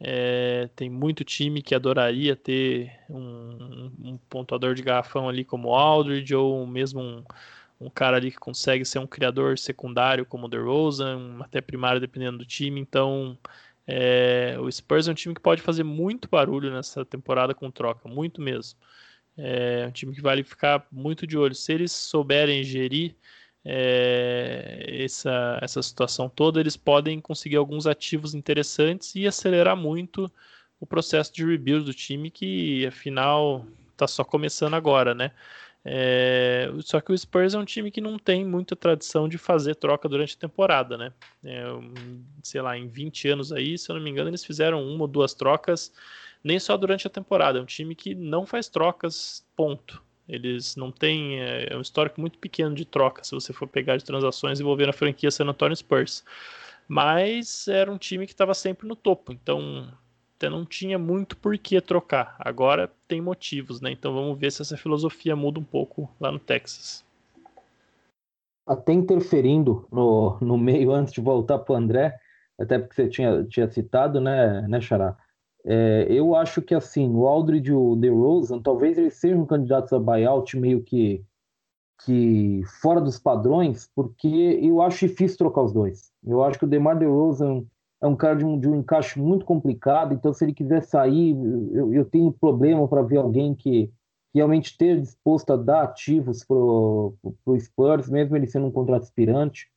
[0.04, 6.34] É, tem muito time que adoraria ter um, um, pontuador de garrafão ali como Aldridge
[6.34, 7.24] ou mesmo um,
[7.80, 12.38] um cara ali que consegue ser um criador secundário como o DeRozan, até primário dependendo
[12.38, 12.80] do time.
[12.80, 13.38] Então,
[13.86, 18.08] é, o Spurs é um time que pode fazer muito barulho nessa temporada com troca,
[18.08, 18.76] muito mesmo.
[19.36, 21.54] É um time que vale ficar muito de olho.
[21.54, 23.14] Se eles souberem gerir
[23.64, 30.30] é, essa, essa situação toda, eles podem conseguir alguns ativos interessantes e acelerar muito
[30.80, 35.30] o processo de rebuild do time, que afinal está só começando agora, né?
[35.84, 39.74] É, só que o Spurs é um time que não tem muita tradição de fazer
[39.74, 41.12] troca durante a temporada, né?
[41.44, 41.64] É,
[42.42, 45.08] sei lá, em 20 anos aí, se eu não me engano, eles fizeram uma ou
[45.08, 45.92] duas trocas,
[46.42, 47.58] nem só durante a temporada.
[47.58, 50.02] É um time que não faz trocas, ponto.
[50.28, 51.40] Eles não têm.
[51.40, 54.90] É, é um histórico muito pequeno de troca, se você for pegar de transações envolvendo
[54.90, 56.24] a franquia San Antonio Spurs.
[56.88, 59.88] Mas era um time que estava sempre no topo, então
[60.50, 62.36] não tinha muito por que trocar.
[62.38, 63.90] Agora tem motivos, né?
[63.90, 67.04] Então vamos ver se essa filosofia muda um pouco lá no Texas.
[68.66, 72.16] Até interferindo no, no meio antes de voltar para o André,
[72.58, 75.16] até porque você tinha, tinha citado, né, né Xará?
[75.64, 79.98] É, eu acho que assim, o Aldridge e o DeRozan, talvez eles sejam candidatos a
[79.98, 81.24] buyout meio que,
[82.04, 86.10] que fora dos padrões, porque eu acho difícil trocar os dois.
[86.24, 87.64] Eu acho que o DeMar DeRozan
[88.00, 91.36] é um cara de um, de um encaixe muito complicado, então se ele quiser sair,
[91.72, 93.92] eu, eu tenho problema para ver alguém que,
[94.34, 99.70] realmente esteja disposto a dar ativos para o Spurs, mesmo ele sendo um contrato aspirante.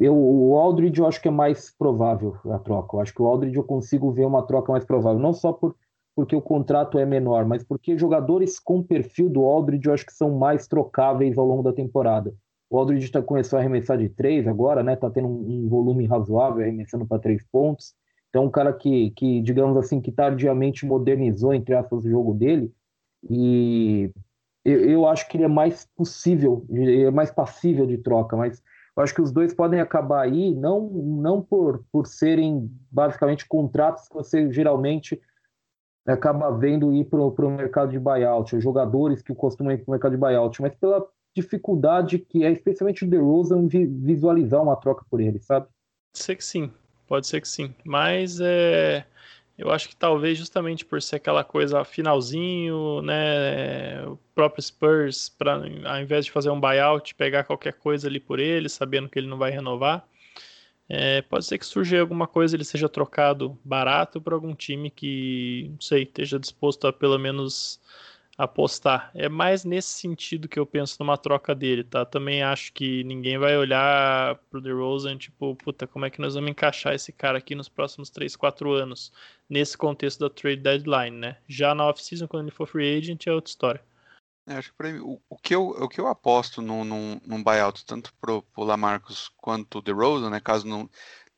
[0.00, 2.96] Eu, o Aldridge eu acho que é mais provável a troca.
[2.96, 5.76] Eu acho que o Aldridge eu consigo ver uma troca mais provável, não só por,
[6.16, 10.14] porque o contrato é menor, mas porque jogadores com perfil do Aldridge eu acho que
[10.14, 12.34] são mais trocáveis ao longo da temporada.
[12.70, 14.96] O Aldridge tá, começou a arremessar de três agora, né?
[14.96, 17.94] Tá tendo um, um volume razoável, arremessando para três pontos.
[18.30, 22.72] Então, um cara que, que, digamos assim, que tardiamente modernizou, entre aspas, o jogo dele.
[23.28, 24.10] E
[24.64, 28.62] eu, eu acho que ele é mais possível, é mais passível de troca, mas
[29.00, 34.06] eu acho que os dois podem acabar aí, não, não por, por serem basicamente contratos
[34.06, 35.18] que você geralmente
[36.06, 39.92] acaba vendo ir para o mercado de buyout, ou jogadores que costumam ir para o
[39.92, 45.18] mercado de buyout, mas pela dificuldade que é, especialmente o DeRozan, visualizar uma troca por
[45.18, 45.66] ele, sabe?
[46.12, 46.70] Pode ser que sim,
[47.06, 47.74] pode ser que sim.
[47.82, 49.06] Mas é,
[49.60, 54.02] eu acho que talvez justamente por ser aquela coisa finalzinho, né?
[54.06, 58.40] O próprio Spurs, pra, ao invés de fazer um buyout, pegar qualquer coisa ali por
[58.40, 60.08] ele, sabendo que ele não vai renovar.
[60.88, 65.68] É, pode ser que surja alguma coisa, ele seja trocado barato para algum time que,
[65.72, 67.78] não sei, esteja disposto a pelo menos
[68.40, 69.10] apostar.
[69.14, 72.06] É mais nesse sentido que eu penso numa troca dele, tá?
[72.06, 76.50] Também acho que ninguém vai olhar pro DeRozan, tipo, puta, como é que nós vamos
[76.50, 79.12] encaixar esse cara aqui nos próximos 3, 4 anos,
[79.48, 81.36] nesse contexto da trade deadline, né?
[81.46, 83.84] Já na off-season, quando ele for free agent, é outra história.
[84.46, 87.42] É, acho que mim, o, o, que eu, o que eu aposto num, num, num
[87.42, 90.88] buyout, tanto pro, pro Lamarcus quanto o DeRozan, né, caso não,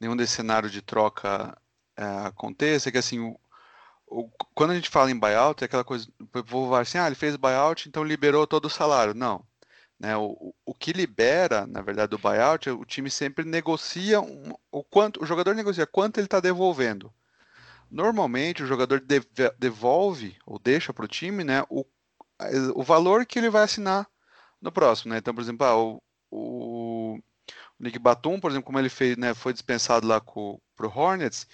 [0.01, 1.59] nenhum desse cenário de troca
[1.97, 3.39] é, aconteça, é que assim, o,
[4.55, 7.15] quando a gente fala em buyout, é aquela coisa, o povo vai assim, ah, ele
[7.15, 9.15] fez buyout, então liberou todo o salário.
[9.15, 9.45] Não.
[9.99, 14.83] Né, o, o que libera, na verdade, o buyout, o time sempre negocia um, o
[14.83, 17.13] quanto, o jogador negocia quanto ele está devolvendo.
[17.91, 19.03] Normalmente, o jogador
[19.59, 21.85] devolve ou deixa para o time né, o,
[22.75, 24.09] o valor que ele vai assinar
[24.61, 25.13] no próximo.
[25.13, 25.19] Né?
[25.19, 27.19] Então, por exemplo, ah, o, o,
[27.79, 31.47] Nick Batum, por exemplo, como ele fez, né, foi dispensado lá para o Hornets,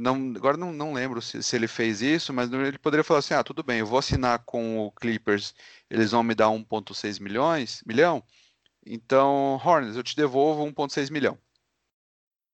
[0.00, 3.34] não, agora não, não lembro se, se, ele fez isso, mas ele poderia falar assim:
[3.34, 5.54] ah, tudo bem, eu vou assinar com o Clippers,
[5.90, 8.22] eles vão me dar 1,6 milhões, milhão,
[8.86, 11.36] então, Hornets, eu te devolvo 1,6 milhão.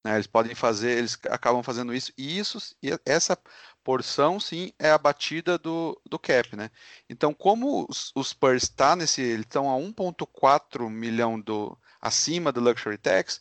[0.05, 3.39] Né, eles podem fazer, eles acabam fazendo isso, e isso, e essa
[3.85, 6.71] porção, sim, é a batida do, do cap, né?
[7.09, 12.99] Então, como os, Spurs tá nesse, eles estão a 1,4 milhão do, acima do Luxury
[12.99, 13.41] Tax,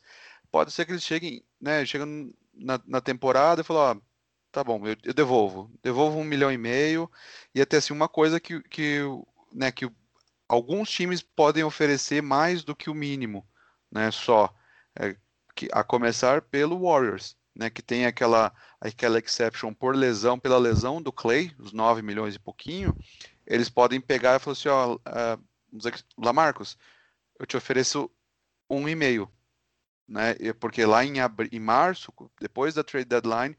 [0.52, 2.32] pode ser que eles cheguem, né, chegam
[2.62, 3.96] na, na temporada e falou, ó,
[4.52, 7.10] tá bom, eu, eu, devolvo, devolvo um milhão e meio,
[7.54, 9.00] e até assim, uma coisa que, que,
[9.52, 9.90] né, que
[10.48, 13.48] alguns times podem oferecer mais do que o mínimo,
[13.92, 14.54] né, só,
[14.96, 15.16] é,
[15.56, 21.02] que, a começar pelo Warriors, né, que tem aquela, aquela exception por lesão, pela lesão
[21.02, 22.96] do Clay, os 9 milhões e pouquinho,
[23.46, 26.78] eles podem pegar e falar assim, ó, uh, Lamarcos,
[27.40, 28.10] eu te ofereço
[28.70, 29.30] um e meio,
[30.08, 30.36] né?
[30.60, 31.16] Porque lá em,
[31.52, 33.58] em março, depois da trade deadline,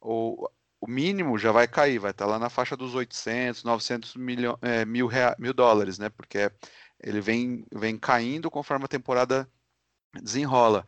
[0.00, 0.48] o,
[0.80, 4.84] o mínimo já vai cair, vai estar lá na faixa dos 800, 900 milho, é,
[4.84, 6.10] mil, rea, mil dólares, né?
[6.10, 6.50] Porque
[7.02, 9.48] ele vem, vem caindo conforme a temporada
[10.22, 10.86] desenrola.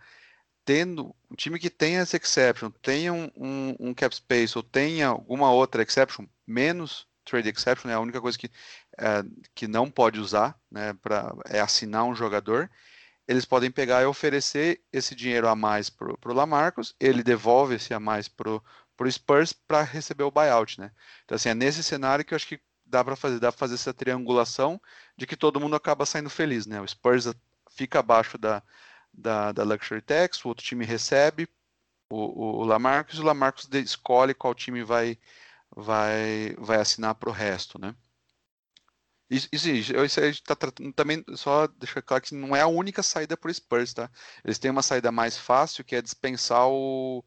[0.64, 5.09] Tendo um time que tenha essa exception, tenha um, um, um cap space ou tenha
[5.09, 8.51] alguma outra exception, menos trade exception, é a única coisa que,
[8.99, 9.22] é,
[9.55, 12.70] que não pode usar, né, pra, é assinar um jogador.
[13.29, 17.93] Eles podem pegar e oferecer esse dinheiro a mais para o Lamarcus, ele devolve esse
[17.93, 20.93] a mais para o Spurs para receber o buyout, né?
[21.24, 23.74] Então, assim, é nesse cenário que eu acho que dá para fazer, dá para fazer
[23.74, 24.81] essa triangulação
[25.16, 26.81] de que todo mundo acaba saindo feliz, né?
[26.81, 27.27] O Spurs
[27.70, 28.62] fica abaixo da,
[29.12, 31.49] da, da Luxury Tax, o outro time recebe
[32.11, 35.18] o, o, o Lamarcus, e o Lamarcus escolhe qual time vai,
[35.74, 37.95] vai, vai assinar para o resto, né?
[39.29, 43.03] Isso, isso, isso aí está tratando também, só deixar claro que não é a única
[43.03, 44.09] saída para o Spurs, tá?
[44.45, 47.24] Eles têm uma saída mais fácil, que é dispensar o,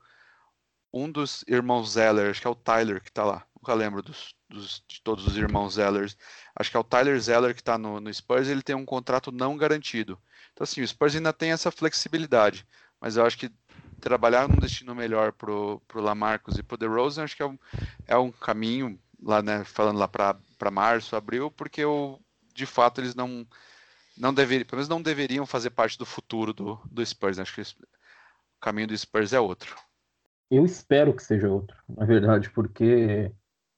[0.94, 4.34] um dos irmãos Zeller, acho que é o Tyler que está lá, nunca lembro dos,
[4.48, 6.18] dos, de todos os irmãos Zellers,
[6.56, 9.32] acho que é o Tyler Zeller que está no, no Spurs, ele tem um contrato
[9.32, 10.18] não garantido.
[10.54, 12.66] Então, assim, o Spurs ainda tem essa flexibilidade,
[13.00, 13.52] mas eu acho que
[14.00, 17.60] trabalhar num destino melhor pro, pro Lamarcus e pro DeRozan, acho que é um,
[18.08, 20.38] é um caminho lá, né, falando lá para
[20.70, 22.20] março, abril, porque eu,
[22.54, 23.48] de fato eles não
[24.18, 27.38] não deveriam, pelo menos não deveriam fazer parte do futuro do, do Spurs.
[27.38, 27.44] Né?
[27.44, 27.66] Acho que o
[28.60, 29.76] caminho do Spurs é outro.
[30.52, 33.32] Eu espero que seja outro, na verdade, porque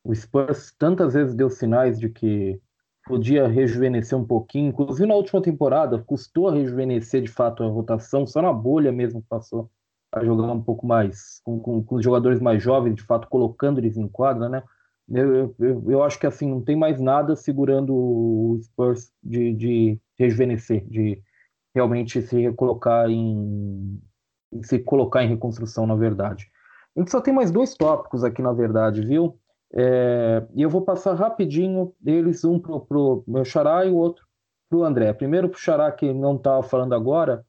[0.04, 2.60] o Spurs tantas vezes deu sinais de que
[3.06, 8.26] podia rejuvenescer um pouquinho, inclusive na última temporada custou a rejuvenescer de fato a rotação,
[8.26, 9.70] só na bolha mesmo passou
[10.12, 13.80] a jogar um pouco mais com, com, com os jogadores mais jovens, de fato colocando
[13.80, 14.64] eles em quadra, né?
[15.14, 20.00] Eu, eu, eu, acho que assim não tem mais nada segurando o Spurs de, de
[20.18, 21.22] rejuvenescer, de
[21.76, 24.02] realmente se colocar em
[24.64, 26.50] se colocar em reconstrução, na verdade.
[26.96, 29.38] A gente só tem mais dois tópicos aqui, na verdade, viu?
[29.74, 34.26] É, e eu vou passar rapidinho deles, um para o meu xará e o outro
[34.70, 35.14] para o André.
[35.14, 37.46] Primeiro para o xará, que não estava falando agora.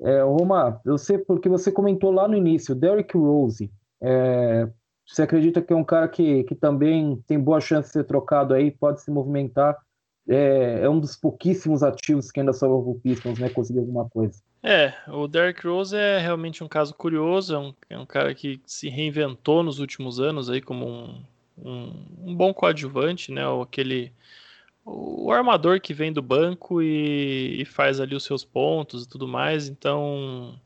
[0.00, 3.70] É, Roma, eu sei porque você comentou lá no início, Derrick Rose.
[4.02, 4.68] É,
[5.06, 8.54] você acredita que é um cara que, que também tem boa chance de ser trocado
[8.54, 9.76] aí, pode se movimentar?
[10.26, 13.48] É, é um dos pouquíssimos ativos que ainda sobram o Pistons, né?
[13.50, 14.40] Conseguir alguma coisa.
[14.62, 18.58] É, o Derrick Rose é realmente um caso curioso, é um, é um cara que
[18.64, 21.22] se reinventou nos últimos anos aí como um,
[21.58, 23.46] um, um bom coadjuvante, né?
[23.46, 24.10] Ou aquele
[24.86, 29.26] o armador que vem do banco e, e, faz ali os seus pontos e tudo
[29.26, 29.68] mais.
[29.68, 30.58] Então,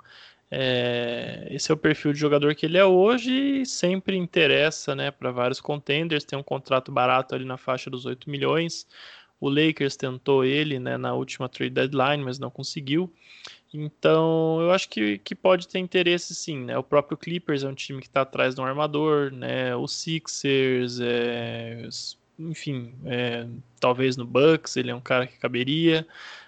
[0.51, 5.11] é, esse é o perfil de jogador que ele é hoje e sempre interessa né,
[5.11, 6.25] para vários contenders.
[6.25, 8.87] Tem um contrato barato ali na faixa dos 8 milhões.
[9.41, 13.13] O Lakers tentou ele né, na última trade deadline, mas não conseguiu.
[13.73, 16.79] Então, eu acho que, que pode ter interesse sim, né?
[16.79, 19.77] O próprio Clippers é um time que está atrás de um armador, né?
[19.77, 21.87] O Sixers, é,
[22.39, 23.47] enfim, é,
[23.79, 26.07] talvez no Bucks ele é um cara que caberia,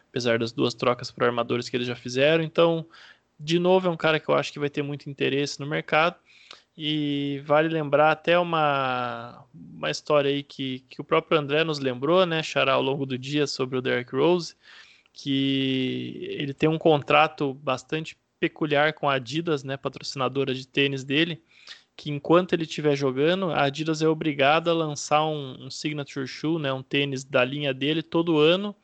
[0.08, 2.42] apesar das duas trocas para armadores que eles já fizeram.
[2.42, 2.86] Então,
[3.40, 6.16] de novo, é um cara que eu acho que vai ter muito interesse no mercado.
[6.76, 12.24] E vale lembrar até uma, uma história aí que, que o próprio André nos lembrou,
[12.24, 14.54] né, Xará, ao longo do dia sobre o Derrick Rose
[15.12, 21.42] que ele tem um contrato bastante peculiar com a Adidas, né, patrocinadora de tênis dele,
[21.96, 26.58] que enquanto ele estiver jogando, a Adidas é obrigada a lançar um, um, signature shoe,
[26.58, 28.74] né, um tênis da linha dele todo ano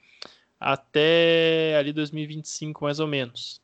[0.58, 3.60] até ali 2025 mais ou menos.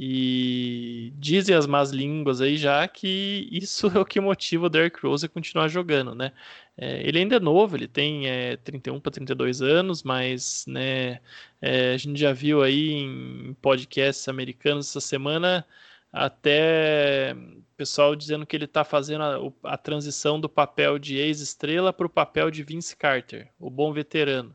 [0.00, 5.00] E dizem as más línguas aí já que isso é o que motiva o Derrick
[5.04, 6.32] Rose a continuar jogando, né?
[6.76, 11.20] É, ele ainda é novo, ele tem é, 31 para 32 anos, mas né,
[11.60, 15.66] é, a gente já viu aí em podcasts americanos essa semana
[16.12, 17.34] até
[17.76, 22.10] pessoal dizendo que ele está fazendo a, a transição do papel de ex-estrela para o
[22.10, 24.54] papel de Vince Carter, o bom veterano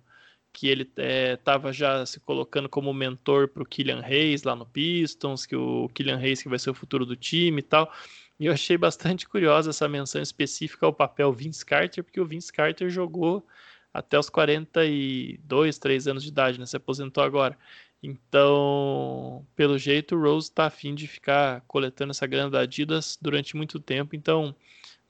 [0.53, 0.87] que ele
[1.33, 5.55] estava é, já se colocando como mentor para o Killian Hayes lá no Pistons, que
[5.55, 7.91] o Killian Hayes que vai ser o futuro do time e tal.
[8.39, 12.53] E eu achei bastante curiosa essa menção específica ao papel Vince Carter, porque o Vince
[12.53, 13.45] Carter jogou
[13.93, 16.65] até os 42, 3 anos de idade, né?
[16.65, 17.57] Se aposentou agora.
[18.01, 23.55] Então, pelo jeito, o Rose está afim de ficar coletando essa grana da Adidas durante
[23.55, 24.15] muito tempo.
[24.15, 24.55] Então,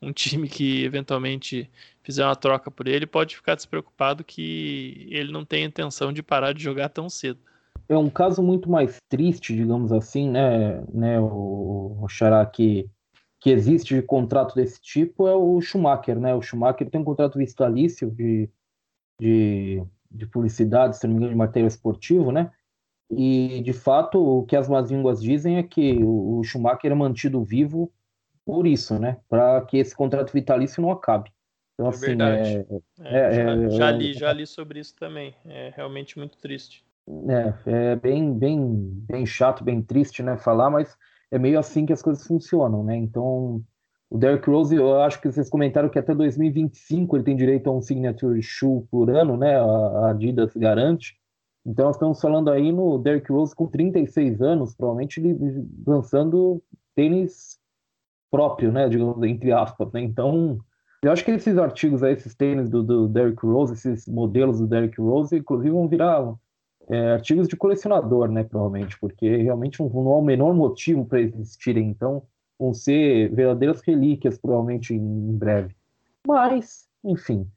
[0.01, 1.69] um time que eventualmente
[2.03, 6.53] fizer uma troca por ele pode ficar despreocupado que ele não tem intenção de parar
[6.53, 7.39] de jogar tão cedo.
[7.87, 12.89] É um caso muito mais triste, digamos assim, né, né o, o Xará, que,
[13.39, 16.33] que existe de contrato desse tipo é o Schumacher, né?
[16.33, 18.49] O Schumacher tem um contrato vitalício de,
[19.19, 22.51] de, de publicidade, se não me engano, de material esportivo, né?
[23.11, 27.43] E, de fato, o que as más línguas dizem é que o Schumacher é mantido
[27.43, 27.91] vivo
[28.45, 29.17] por isso, né?
[29.29, 31.31] Para que esse contrato vitalício não acabe.
[31.74, 32.65] Então, é assim, verdade.
[33.01, 35.34] É, é, é, já, já, li, já li sobre isso também.
[35.45, 36.84] É realmente muito triste.
[37.28, 40.38] É, é bem, bem, bem chato, bem triste, né?
[40.38, 40.95] Falar, mas
[41.32, 42.95] é meio assim que as coisas funcionam, né?
[42.95, 43.63] Então,
[44.09, 47.74] o Derrick Rose, eu acho que vocês comentaram que até 2025 ele tem direito a
[47.74, 49.59] um signature shoe por ano, né?
[49.59, 51.17] A Adidas garante.
[51.65, 56.61] Então, nós estamos falando aí no Derrick Rose com 36 anos, provavelmente ele lançando
[56.95, 57.57] tênis
[58.30, 58.88] próprio, né?
[58.88, 60.01] Digamos, entre aspas, né?
[60.01, 60.59] Então,
[61.03, 64.67] eu acho que esses artigos aí, esses tênis do, do Derrick Rose, esses modelos do
[64.67, 66.33] Derrick Rose, inclusive vão virar
[66.87, 68.43] é, artigos de colecionador, né?
[68.43, 71.89] Provavelmente, porque realmente não, não há o menor motivo para existirem.
[71.89, 72.23] Então,
[72.57, 75.75] vão ser verdadeiras relíquias, provavelmente, em breve.
[76.25, 77.47] Mas, enfim.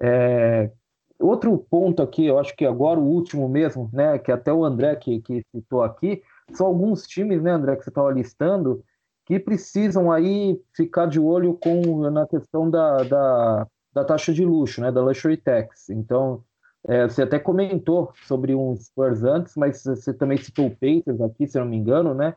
[0.00, 0.70] É...
[1.18, 4.96] Outro ponto aqui, eu acho que agora o último mesmo, né, que até o André
[4.96, 6.22] que, que citou aqui,
[6.52, 8.82] são alguns times, né, André, que você estava listando,
[9.30, 14.80] que precisam aí ficar de olho com na questão da, da, da taxa de luxo,
[14.80, 15.88] né, da luxury tax.
[15.88, 16.42] Então,
[16.88, 21.46] é, você até comentou sobre um Spurs antes, mas você também citou o Pacers aqui,
[21.46, 22.34] se não me engano, né?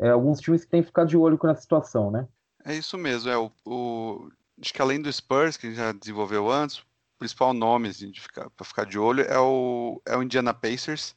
[0.00, 2.26] é, alguns times que têm que ficar de olho com essa situação, né?
[2.64, 3.30] É isso mesmo.
[3.30, 4.30] É o, o,
[4.60, 6.84] acho que além do Spurs, que já desenvolveu antes, o
[7.18, 11.14] principal nome assim, para ficar de olho é o, é o Indiana Pacers.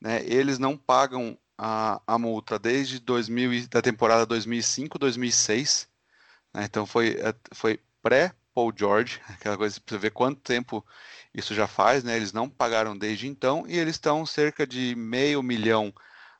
[0.00, 0.22] Né?
[0.24, 5.88] Eles não pagam a, a multa desde 2000, da temporada 2005-2006.
[6.54, 6.64] Né?
[6.64, 10.86] Então foi, é, foi pré-Paul George, aquela coisa para ver quanto tempo
[11.34, 12.04] isso já faz.
[12.04, 12.16] Né?
[12.16, 15.92] Eles não pagaram desde então e eles estão cerca de meio milhão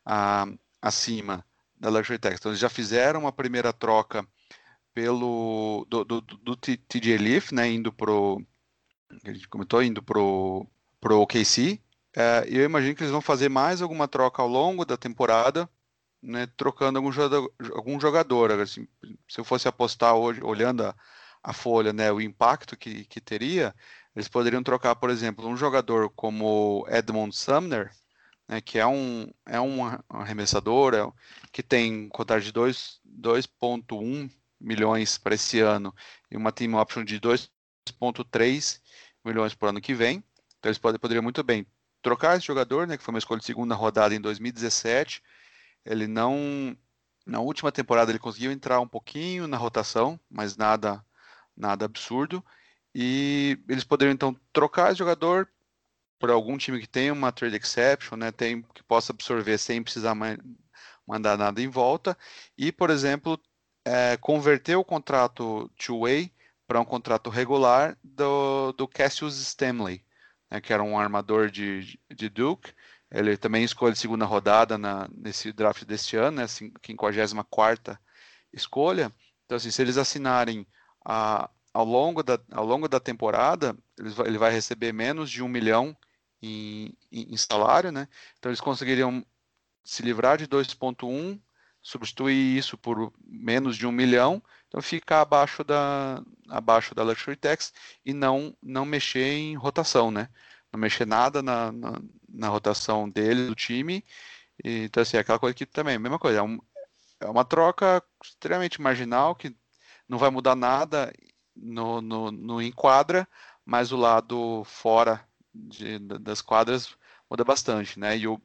[0.06, 0.46] ah,
[0.80, 1.44] acima
[1.76, 2.36] da Luxury Tax.
[2.38, 4.26] Então, eles já fizeram uma primeira troca
[4.94, 8.44] pelo do, do, do TJ Leaf, né, indo pro
[9.22, 10.66] que a gente comentou, indo pro
[11.00, 11.80] pro OKC.
[12.20, 15.70] É, eu imagino que eles vão fazer mais alguma troca ao longo da temporada,
[16.20, 18.50] né, trocando algum jogador, algum jogador.
[18.60, 18.88] Assim,
[19.28, 20.96] se eu fosse apostar hoje, olhando a,
[21.44, 23.72] a folha, né, o impacto que, que teria,
[24.16, 27.92] eles poderiam trocar, por exemplo, um jogador como Edmond Sumner,
[28.48, 31.12] né, que é um, é um arremessador é,
[31.52, 34.28] que tem contagem de 2,1
[34.60, 35.94] milhões para esse ano
[36.28, 38.80] e uma team option de 2,3
[39.24, 40.24] milhões para o ano que vem.
[40.58, 41.64] Então eles poderiam muito bem
[42.02, 45.22] trocar esse jogador, né, que foi uma escolha de segunda rodada em 2017.
[45.84, 46.76] Ele não.
[47.26, 51.04] Na última temporada ele conseguiu entrar um pouquinho na rotação, mas nada,
[51.56, 52.44] nada absurdo.
[52.94, 55.48] E eles poderiam então trocar esse jogador,
[56.18, 60.16] por algum time que tenha uma trade exception, né, tem, que possa absorver sem precisar
[61.06, 62.16] mandar nada em volta,
[62.56, 63.40] e, por exemplo,
[63.84, 66.32] é, converter o contrato two-way
[66.66, 70.04] para um contrato regular do, do Cassius Stanley,
[70.50, 72.72] né, que era um armador de, de Duke,
[73.10, 77.98] ele também escolhe segunda rodada na, nesse draft deste ano, né, 54
[78.52, 79.12] escolha,
[79.44, 80.66] então assim, se eles assinarem
[81.04, 83.76] a, ao longo da, ao longo da temporada,
[84.26, 85.96] ele vai receber menos de um milhão
[86.42, 88.08] em, em, salário, né?
[88.38, 89.24] Então eles conseguiriam
[89.84, 91.40] se livrar de 2,1,
[91.88, 97.72] substituir isso por menos de um milhão, então ficar abaixo da, abaixo da luxury tax
[98.04, 100.28] e não, não mexer em rotação, né?
[100.70, 104.04] Não mexer nada na, na, na rotação dele, do time.
[104.62, 106.58] E, então, assim, é aquela coisa que também, mesma coisa, é, um,
[107.20, 109.56] é uma troca extremamente marginal que
[110.06, 111.10] não vai mudar nada
[111.56, 113.26] no, no, no enquadra,
[113.64, 116.94] mas o lado fora de, das quadras
[117.30, 118.18] muda bastante, né?
[118.18, 118.38] E o,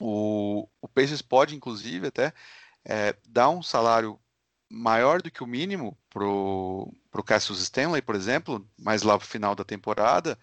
[0.00, 2.34] o, o Pacers pode, inclusive, até
[2.90, 4.18] é, dar um salário
[4.68, 9.54] maior do que o mínimo pro pro Cassius Stanley, por exemplo, mais lá pro final
[9.54, 10.38] da temporada,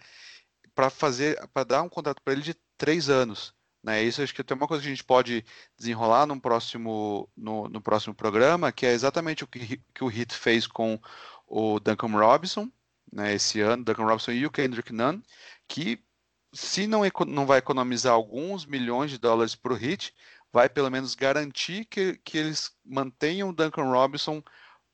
[0.74, 3.54] para fazer, para dar um contrato para ele de três anos.
[3.82, 4.02] Né?
[4.02, 5.44] Isso acho que tem uma coisa que a gente pode
[5.78, 10.34] desenrolar no próximo, no, no próximo programa, que é exatamente o que, que o Heat
[10.34, 11.00] fez com
[11.46, 12.70] o Duncan Robinson,
[13.10, 15.22] né, esse ano, Duncan Robinson e o Kendrick Nunn,
[15.66, 16.04] que
[16.52, 20.14] se não, não vai economizar alguns milhões de dólares para o Hit,
[20.52, 24.42] vai pelo menos garantir que, que eles mantenham o Duncan Robinson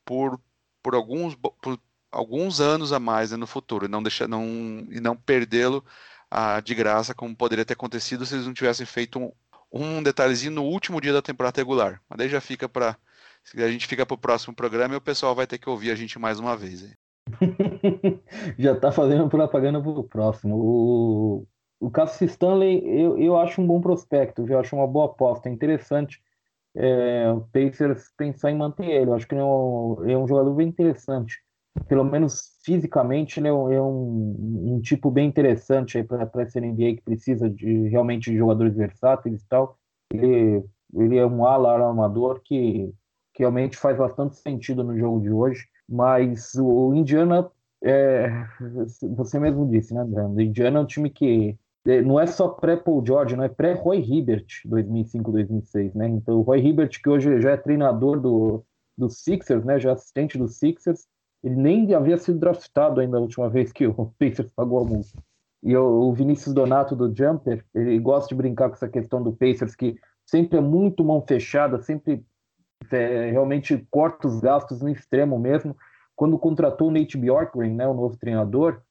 [0.04, 0.40] por,
[0.82, 1.78] por, alguns, por
[2.10, 4.44] alguns anos a mais né, no futuro, e não, deixar, não,
[4.90, 5.84] e não perdê-lo
[6.30, 9.32] ah, de graça, como poderia ter acontecido se eles não tivessem feito um,
[9.72, 12.00] um detalhezinho no último dia da temporada regular.
[12.08, 12.96] Mas daí já fica para.
[13.56, 15.94] A gente fica para o próximo programa e o pessoal vai ter que ouvir a
[15.94, 16.94] gente mais uma vez.
[18.58, 20.56] Já tá fazendo propaganda pro próximo.
[20.56, 21.46] O,
[21.86, 25.52] o Cassius Stanley, eu, eu acho um bom prospecto, eu acho uma boa aposta, é
[25.52, 26.22] interessante
[26.74, 29.10] é, o Pacers pensar em manter ele.
[29.10, 31.38] Eu acho que ele é, um, ele é um jogador bem interessante.
[31.88, 36.96] pelo menos fisicamente, ele é um, é um, um tipo bem interessante para essa NBA
[36.96, 39.78] que precisa de realmente de jogadores versáteis e tal.
[40.12, 40.64] Ele,
[40.94, 42.92] ele é um ala armador que,
[43.32, 45.66] que realmente faz bastante sentido no jogo de hoje.
[45.88, 47.50] Mas o Indiana,
[47.82, 48.30] é,
[49.16, 50.24] você mesmo disse, né, André?
[50.24, 51.58] O Indiana é um time que
[52.04, 56.08] não é só pré-Paul George, não é pré-Roy Hibbert, 2005-2006, né?
[56.08, 58.64] Então, o Roy Hibbert, que hoje já é treinador do,
[58.96, 59.78] do Sixers, né?
[59.78, 61.06] Já é assistente do Sixers,
[61.42, 65.22] ele nem havia sido draftado ainda a última vez que o Pacers pagou a multa.
[65.62, 69.74] E o Vinícius Donato do Jumper, ele gosta de brincar com essa questão do Pacers,
[69.74, 72.24] que sempre é muito mão fechada, sempre
[72.90, 75.76] é, realmente corta os gastos no extremo mesmo.
[76.14, 78.82] Quando contratou o Nate Bjorkgren, né, o novo treinador,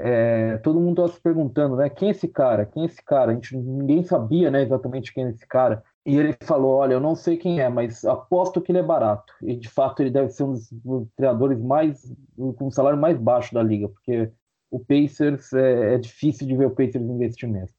[0.00, 2.64] é, todo mundo estava se perguntando, né, quem é esse cara?
[2.64, 3.32] Quem é esse cara?
[3.32, 5.82] A gente ninguém sabia, né, exatamente quem é esse cara.
[6.06, 9.34] E ele falou: Olha, eu não sei quem é, mas aposto que ele é barato.
[9.42, 10.70] E de fato ele deve ser um dos
[11.16, 12.10] treinadores mais
[12.56, 14.30] com o salário mais baixo da liga, porque
[14.70, 17.76] o Pacers é, é difícil de ver o Pacers investir mesmo.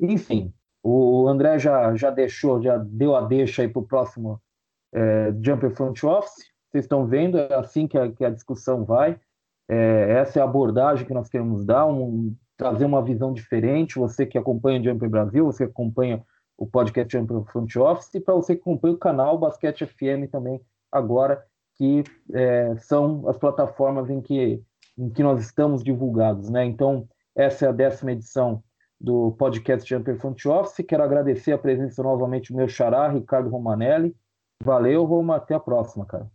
[0.00, 0.52] Enfim,
[0.82, 4.40] o André já, já deixou, já deu a deixa aí para o próximo
[4.92, 6.50] é, Jumper Front Office.
[6.70, 9.18] Vocês estão vendo, é assim que a, que a discussão vai.
[9.72, 14.00] É, essa é a abordagem que nós queremos dar, um, trazer uma visão diferente.
[14.00, 16.20] Você que acompanha o Jumper Brasil, você que acompanha
[16.58, 20.60] o podcast Champion Front Office, e para você que acompanha o canal Basquete FM também
[20.90, 21.42] agora,
[21.76, 22.02] que
[22.34, 24.60] é, são as plataformas em que,
[24.98, 26.50] em que nós estamos divulgados.
[26.50, 26.64] Né?
[26.64, 28.64] Então, essa é a décima edição
[29.00, 30.84] do podcast Jumper Front Office.
[30.84, 34.14] Quero agradecer a presença novamente do meu xará, Ricardo Romanelli.
[34.62, 35.36] Valeu, Roma.
[35.36, 36.28] Até a próxima, cara.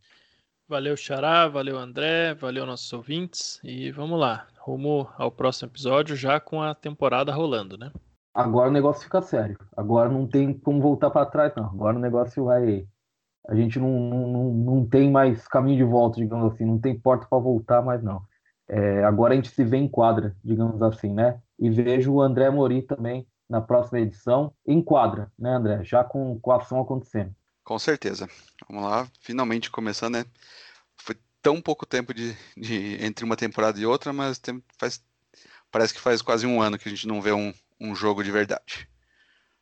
[0.67, 1.47] Valeu, Xará.
[1.47, 2.33] Valeu, André.
[2.33, 3.59] Valeu, nossos ouvintes.
[3.63, 4.47] E vamos lá.
[4.59, 7.91] Rumo ao próximo episódio, já com a temporada rolando, né?
[8.33, 9.57] Agora o negócio fica sério.
[9.77, 11.65] Agora não tem como voltar para trás, não.
[11.65, 12.87] Agora o negócio vai.
[13.47, 16.65] A gente não, não, não tem mais caminho de volta, digamos assim.
[16.65, 18.23] Não tem porta para voltar mais, não.
[18.67, 21.39] É, agora a gente se vê em quadra, digamos assim, né?
[21.59, 25.83] E vejo o André Mori também na próxima edição em quadra, né, André?
[25.83, 27.33] Já com, com a ação acontecendo.
[27.63, 28.27] Com certeza.
[28.67, 30.25] Vamos lá, finalmente começando, né?
[30.97, 35.03] Foi tão pouco tempo de, de entre uma temporada e outra, mas tem, faz,
[35.71, 38.31] parece que faz quase um ano que a gente não vê um, um jogo de
[38.31, 38.89] verdade.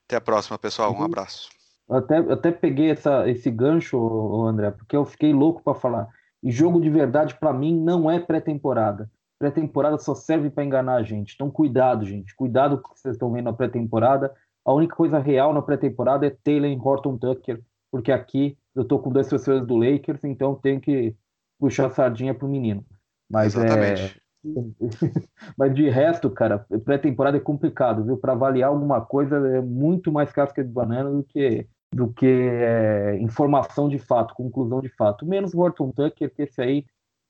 [0.06, 0.94] Até a próxima, pessoal.
[0.94, 1.06] Um uhum.
[1.06, 1.50] abraço.
[1.90, 6.08] Eu até, eu até peguei essa, esse gancho, André, porque eu fiquei louco para falar.
[6.42, 9.10] E jogo de verdade, para mim, não é pré-temporada.
[9.40, 11.34] Pré-temporada só serve para enganar a gente.
[11.36, 12.36] Então, cuidado, gente.
[12.36, 14.34] Cuidado com o que vocês estão vendo na pré-temporada.
[14.66, 19.00] A única coisa real na pré-temporada é Taylor e Horton Tucker, porque aqui eu tô
[19.00, 21.16] com dois professores do Lakers, então tenho que
[21.60, 22.86] puxar a sardinha pro menino.
[23.30, 24.18] Mas é, Exatamente.
[24.20, 24.24] é
[25.58, 28.18] Mas de resto, cara, pré-temporada é complicado, viu?
[28.18, 33.18] Para avaliar alguma coisa é muito mais casca de banana do que do que é,
[33.22, 35.28] informação de fato, conclusão de fato.
[35.28, 36.86] Menos o Horton Tucker, que esse aí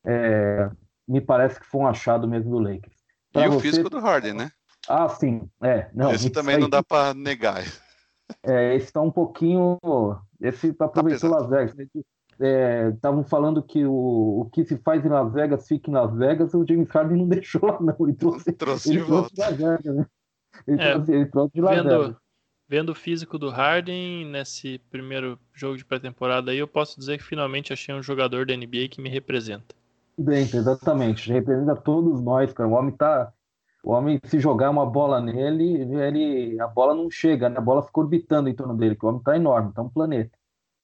[0.06, 0.70] é,
[1.06, 2.96] me parece que foi um achado mesmo do Lakers.
[3.34, 3.58] Pra e você...
[3.58, 4.52] o físico do Harden, né?
[4.88, 5.50] Ah, sim.
[5.62, 6.62] É, não, esse também aí...
[6.62, 7.62] não dá para negar.
[8.42, 9.78] É, esse está um pouquinho.
[10.44, 11.76] Esse tá aproveitou tá Las Vegas.
[11.76, 11.88] Né?
[12.92, 16.14] estavam é, falando que o, o que se faz em Las Vegas fica em Las
[16.16, 17.96] Vegas, o James Harden não deixou lá, não.
[18.02, 19.50] Ele trouxe, trouxe ele de trouxe volta.
[19.50, 20.06] Las Vegas, né?
[20.68, 22.16] Ele, é, trouxe, ele trouxe de Las vendo, Vegas.
[22.68, 27.24] Vendo o físico do Harden nesse primeiro jogo de pré-temporada aí, eu posso dizer que
[27.24, 29.76] finalmente achei um jogador da NBA que me representa.
[30.18, 31.32] Bem, exatamente.
[31.32, 32.70] Representa todos nós, cara.
[32.70, 33.32] O homem tá.
[33.84, 37.58] O homem, se jogar uma bola nele, ele, a bola não chega, né?
[37.58, 40.38] A bola fica orbitando em torno dele, que o homem tá enorme, tá um planeta.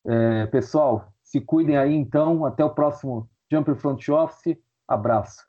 [0.06, 2.46] É, pessoal, se cuidem aí então.
[2.46, 4.58] Até o próximo Jumper Front Office.
[4.88, 5.49] Abraço.